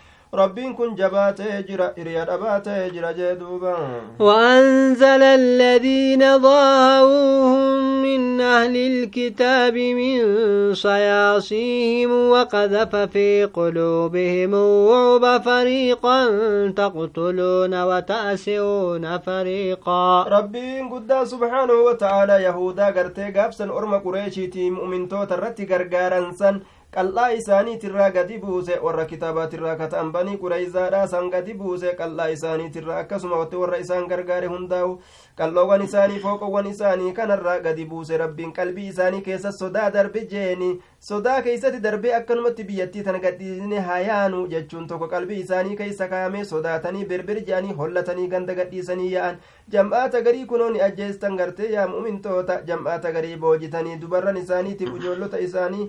ta'ee 1.38 1.62
jira 1.68 1.86
hiriya 1.96 2.24
dhabaa 2.26 2.60
ta'ee 2.60 2.90
jira 2.90 3.12
jee 3.14 3.34
duuba 3.40 3.74
وأنزل 4.18 5.22
الذين 5.22 6.38
ظاهروهم 6.38 8.02
من 8.02 8.40
أهل 8.40 8.76
الكتاب 8.76 9.74
من 9.74 10.18
صياصيهم 10.74 12.30
وقذف 12.30 12.96
في 12.96 13.44
قلوبهم 13.44 14.54
الرعب 14.54 15.42
فريقا 15.42 16.20
تقتلون 16.76 17.82
وتأسرون 17.82 19.18
فريقا 19.18 20.24
guddaa 20.90 21.26
subhaanahu 21.26 21.84
wa 21.86 21.94
ta'aalaa 21.94 22.38
yahudaa 22.38 22.92
gartee 22.92 23.30
gaabsan 23.32 23.70
orma 23.70 24.00
qureeshiitii 24.06 24.70
mu'mintoota 24.70 25.38
irratti 25.38 25.66
gargaaran 25.66 26.32
san 26.40 26.60
qal'aa 26.94 27.30
isaaniitirraa 27.38 28.10
gadi 28.16 28.38
buuse 28.38 28.78
warra 28.86 29.04
kitaabatirraa 29.12 29.76
kata'an 29.76 30.12
banii 30.12 30.36
qureyzaadha 30.42 31.06
san 31.14 31.30
gadi 31.30 31.54
buuse 31.54 31.94
qal'aa 32.00 32.28
isaaniitirraa 32.36 32.98
akkasuma 33.04 33.38
watti 33.40 33.56
warra 33.62 33.78
isaan 33.84 34.06
gargaare 34.12 34.46
hundaa'u 34.54 34.92
qal'oowwan 35.38 35.82
isaanii 35.84 36.18
fooqowwan 36.24 36.66
isaanii 36.70 37.12
kanarraa 37.14 37.58
gadi 37.62 37.84
buuse 37.92 38.16
rabbiin 38.22 38.52
qalbii 38.58 38.86
isaanii 38.90 39.22
keessa 39.28 39.52
sodaa 39.52 39.86
darbe 39.96 40.20
jeeni 40.32 40.68
sodaa 41.08 41.40
keeysatti 41.46 41.80
darbee 41.86 42.12
akkanumatti 42.18 42.64
biyyattii 42.68 43.02
tana 43.08 43.18
gadhiisne 43.24 43.80
hayaanu 43.88 44.46
jechuun 44.52 44.86
tokko 44.92 45.08
qalbii 45.14 45.40
isaanii 45.44 45.76
keessa 45.80 46.08
kaayame 46.12 46.44
sodaatanii 46.52 47.04
birbir 47.12 47.40
je'anii 47.48 47.74
hollatanii 47.80 48.28
ganda 48.36 48.54
gadhiisanii 48.60 49.10
yaa'an 49.14 49.40
jam'aata 49.76 50.20
garii 50.28 50.46
kunoo 50.52 50.70
ni 50.76 50.80
ajjeestan 50.88 51.36
gartee 51.42 51.72
yaa 51.72 51.86
mu'mintoota 51.94 52.60
jam'aata 52.70 53.12
garii 53.18 53.36
boojitanii 53.46 53.96
dubarran 54.04 54.36
isaaniitiif 54.44 54.94
ijoollota 55.00 55.42
isaanii 55.48 55.88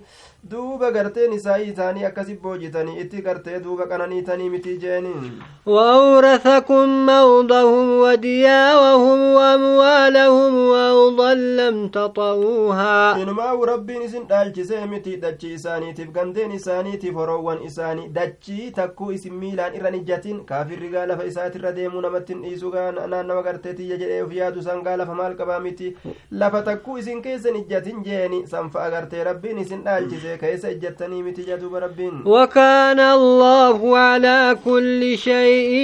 duuba 0.52 0.92
garteen 0.98 1.34
isaanii 1.38 1.70
isaanii 1.76 2.06
akkasi 2.10 2.40
boojitanii 2.48 2.98
itti 3.06 3.22
gartee 3.30 3.60
duuba 3.64 3.88
qananiitanii 3.94 4.50
miti 4.50 4.78
jeeniin 4.88 5.32
وأورثكم 5.66 7.06
موضهم 7.06 8.00
ودياوهم 8.02 9.35
أموالهم 9.38 10.56
وأوضا 10.56 11.34
لم 11.34 11.88
تطوها 11.88 13.24
إنما 13.24 13.52
ربي 13.52 13.98
نسن 14.00 14.28
دال 14.28 14.54
جسيمتي 14.54 15.16
دجي 15.16 15.58
ساني 15.58 15.94
تبقن 15.94 16.34
دين 16.34 16.58
ساني 16.58 16.98
تفروان 16.98 17.58
إساني 17.66 18.08
دجي 18.08 18.70
تكو 18.72 19.12
اسم 19.12 19.34
ميلان 19.40 19.80
إراني 19.80 20.00
جاتين 20.00 20.44
كافر 20.44 20.80
رغالة 20.82 21.16
فإسات 21.16 21.56
الرديم 21.56 22.02
نمتن 22.02 22.44
إيسو 22.44 22.70
غان 22.70 23.10
نانا 23.10 23.34
وغرتتي 23.34 23.90
يجري 23.90 24.22
وفياد 24.22 24.60
سنغالة 24.60 25.06
فمال 25.06 25.34
كبامتي 25.38 25.96
لفتكو 26.32 26.98
اسم 26.98 27.22
كيسن 27.22 27.68
جاتين 27.70 28.02
جيني 28.04 28.46
سنفا 28.46 28.90
غرتي 28.90 29.24
ربي 29.24 29.54
نسن 29.54 29.84
دال 29.84 30.08
جسي 30.10 30.38
كيس 30.38 30.66
جاتني 30.66 31.24
متي 31.24 31.42
جاتو 31.44 31.70
بربين 31.70 32.24
وكان 32.26 33.00
الله 33.00 33.98
على 33.98 34.58
كل 34.66 35.18
شيء 35.18 35.76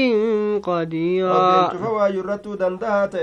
قدير 0.63 1.33
فوا 1.83 2.07
يرتو 2.07 2.55
دندهات 2.55 3.15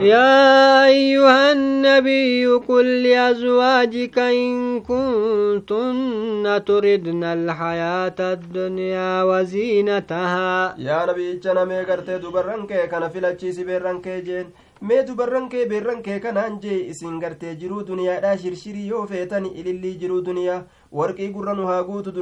يا 0.00 0.86
أيها 0.86 1.52
النبي 1.52 2.46
قل 2.68 3.02
لأزواجك 3.02 4.18
إن 4.18 4.80
كنتن 4.80 6.64
تردن 6.66 7.24
الحياة 7.24 8.18
الدنيا 8.20 9.22
وزينتها. 9.22 10.74
يا 10.78 11.06
نبي 11.06 11.32
جنا 11.44 11.64
مي 11.64 11.84
كرت 11.84 12.10
دبران 12.10 12.66
كي 12.66 12.86
كان 12.86 13.08
في 13.08 13.20
لتشي 13.20 13.64
بيران 13.64 14.00
كي 14.00 14.20
جن 14.20 14.46
مي 14.82 15.02
دبران 15.02 15.48
كي 15.48 15.64
بيران 15.64 16.02
كي 16.02 16.18
كان 16.18 16.36
عن 16.38 16.58
جي 16.58 16.90
إسنجرت 16.90 17.44
جرو 17.44 17.80
دنيا 17.80 18.20
لا 18.20 18.36
شرشري 18.36 18.86
يوفيتني 18.86 19.60
اللي 19.60 19.92
جرو 19.92 20.20
دنيا. 20.20 20.66
warqii 20.92 21.28
gurra 21.34 21.54
nu 21.54 21.66
haa 21.66 21.82
guutu 21.82 22.12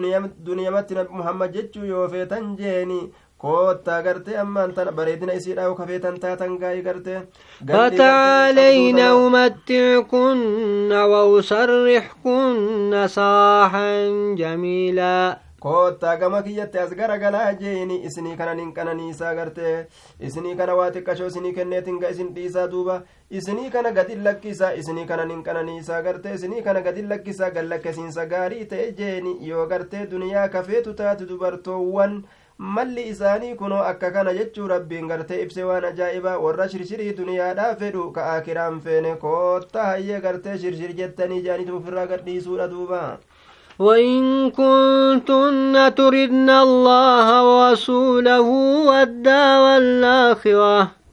duniyamatti 0.47 0.95
nabi 0.95 1.13
muhammad 1.21 1.53
jechuu 1.55 1.85
yoo 1.93 2.09
feetan 2.09 2.57
jeeni. 2.57 3.01
Koottaa 3.39 4.03
gartee 4.03 4.37
ammaan 4.43 4.73
tana 4.75 4.93
bareedina 4.99 5.33
isiidha 5.39 5.63
yoo 5.69 5.75
kafeetan 5.79 6.17
taatan 6.21 6.55
gaa'ii 6.61 6.83
gartee 6.87 7.19
fataalayna 7.73 9.07
umattiikunna 9.25 11.01
wausarrixkunna 11.13 13.09
saahan 13.17 14.37
jamiilaa 14.41 15.37
koottaa 15.61 16.17
gama 16.17 16.43
kiyyatti 16.43 16.79
as 16.79 16.91
garagalaa 16.97 17.53
jeeni 17.61 17.97
isinii 18.09 18.37
kana 18.37 18.55
nin 18.55 18.73
qananiisaa 18.79 19.35
gartee 19.35 19.87
isinii 20.29 20.55
kana 20.57 20.75
waa 20.81 20.91
xiqqashoo 20.97 21.27
isinii 21.33 21.53
kenneetin 21.59 21.99
ga 22.03 22.11
isin 22.15 22.33
dhiisaa 22.39 22.67
duuba 22.75 22.97
isinii 23.41 23.71
kana 23.77 23.93
gadin 23.99 24.25
lakkisaa 24.25 24.73
isinii 24.83 25.07
kana 25.13 25.25
nin 25.25 25.43
qananiisaa 25.51 26.03
gartee 26.09 26.35
isinii 26.41 26.63
kana 26.63 26.81
gadin 26.89 27.09
lakkisaa 27.13 27.51
gallakkisiinsa 27.59 28.27
gaarii 28.35 28.65
ta'e 28.73 28.91
jeeni 28.99 29.37
yoo 29.49 29.67
gartee 29.67 30.07
duniyaa 30.11 30.49
kafeetu 30.49 30.95
taate 31.01 31.29
dubartoowwan 31.29 32.19
malli 32.59 33.03
isaanii 33.09 33.55
kunoo 33.63 33.81
akka 33.93 34.11
kana 34.11 34.35
jechuu 34.35 34.69
rabbiin 34.69 35.09
gartee 35.09 35.41
ibse 35.47 35.65
waan 35.71 35.85
ajaa'ibaa 35.89 36.37
warra 36.45 36.69
shirshirii 36.75 37.13
duniyaadhaa 37.19 37.75
fedhu 37.83 38.05
ka 38.13 38.29
akiraan 38.37 38.79
feene 38.87 39.17
koottaa 39.25 39.85
hayyee 39.91 40.21
gartee 40.29 40.59
shirshir 40.63 40.95
jettanii 41.01 41.43
jaanitu 41.49 41.77
ofirraa 41.81 42.07
gadhiisuudha 42.13 42.69
duuba 42.77 43.03
وإن 43.79 44.51
كنتن 44.51 45.95
تردن 45.97 46.51
الله 46.51 47.45
ورسوله 47.45 48.41
والدار 48.87 49.77
الآخرة. 49.77 51.06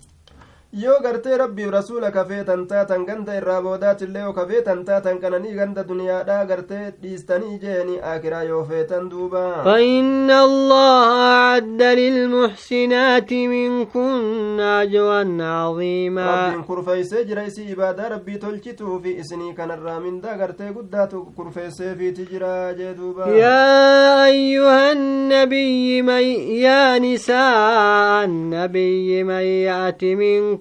Yoo 0.81 0.99
gartee 1.03 1.38
rabbiif 1.38 1.69
rasuula 1.71 2.09
kafeetan 2.12 2.62
taatan 2.67 3.03
ganda 3.05 3.33
irraa 3.39 3.62
boodaatillee 3.62 4.21
yoo 4.23 4.33
kafeetan 4.33 4.79
taatan 4.86 5.19
qananii 5.23 5.53
ganda 5.57 5.83
duniyaadhaa 5.89 6.45
gartee 6.51 6.86
dhiistanii 7.03 7.59
jeeni 7.63 7.97
akiraa 8.13 8.43
yoo 8.43 8.63
feetan 8.69 9.09
duuba 9.12 9.43
فإن 9.65 10.31
الله 10.31 11.03
أعد 11.33 11.81
للمحسنات 11.81 13.33
منكن 13.33 14.59
أجرا 14.59 15.23
عظيما 15.43 16.25
rabbiin 16.25 16.63
kurfeeysee 16.63 17.23
jira 17.25 17.43
isii 17.43 17.69
ibaadaa 17.71 18.09
rabbii 18.09 18.38
tolchituu 18.39 18.99
fi 19.03 19.12
isinii 19.21 19.53
kanarraa 19.53 19.99
mindaa 19.99 20.36
gartee 20.38 20.71
guddaatu 20.73 21.21
kurfeesseefiiti 21.36 22.25
jira 22.31 22.73
jee 22.73 22.93
duuba 22.97 23.27
يا 23.29 24.25
أيها 24.25 24.91
النبي 24.91 26.01
من 26.01 26.23
يا 26.65 26.97
نساء 26.99 28.25
النبي 28.25 29.23
من 29.23 29.43
يأت 29.69 30.03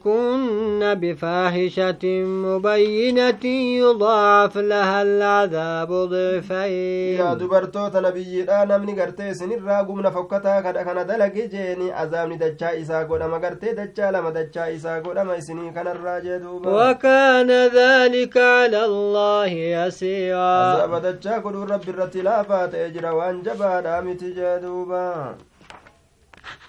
كن 0.04 0.94
بفاحشة 0.94 2.04
مبينة 2.44 3.44
يضاعف 3.82 4.56
لها 4.56 5.02
العذاب 5.02 5.90
ضعفين. 5.92 7.16
يا 7.20 7.34
دبرتو 7.34 7.88
تلبي 7.88 8.42
أنا 8.42 8.78
من 8.78 9.00
غرتي 9.00 9.34
سنرا 9.34 9.82
قمنا 9.82 10.08
قد 10.08 10.76
كان 10.86 11.06
دلك 11.06 11.36
جيني. 11.52 11.92
عذاب 11.92 12.28
ندجا 12.28 12.68
ايسا 12.70 12.98
قد 13.02 13.22
ما 13.22 13.36
غرتي 13.36 13.72
دجا 13.72 14.10
لما 14.10 14.30
دجا 14.30 14.64
ايسا 14.64 14.98
قد 14.98 15.18
ما 15.18 15.40
سنين 15.40 15.72
كان 15.72 15.86
الراجع 15.86 16.38
وكان 16.66 17.50
ذلك 17.50 18.36
على 18.36 18.84
الله 18.84 19.46
يسيرا. 19.46 20.52
عذاب 20.72 20.94
دجا 21.02 21.38
قد 21.38 21.56
رب 21.56 21.88
الرتلافات 21.88 22.74
اجرى 22.74 23.10
وانجبا 23.10 23.80
دامت 23.80 24.24
جدوبا 24.24 25.34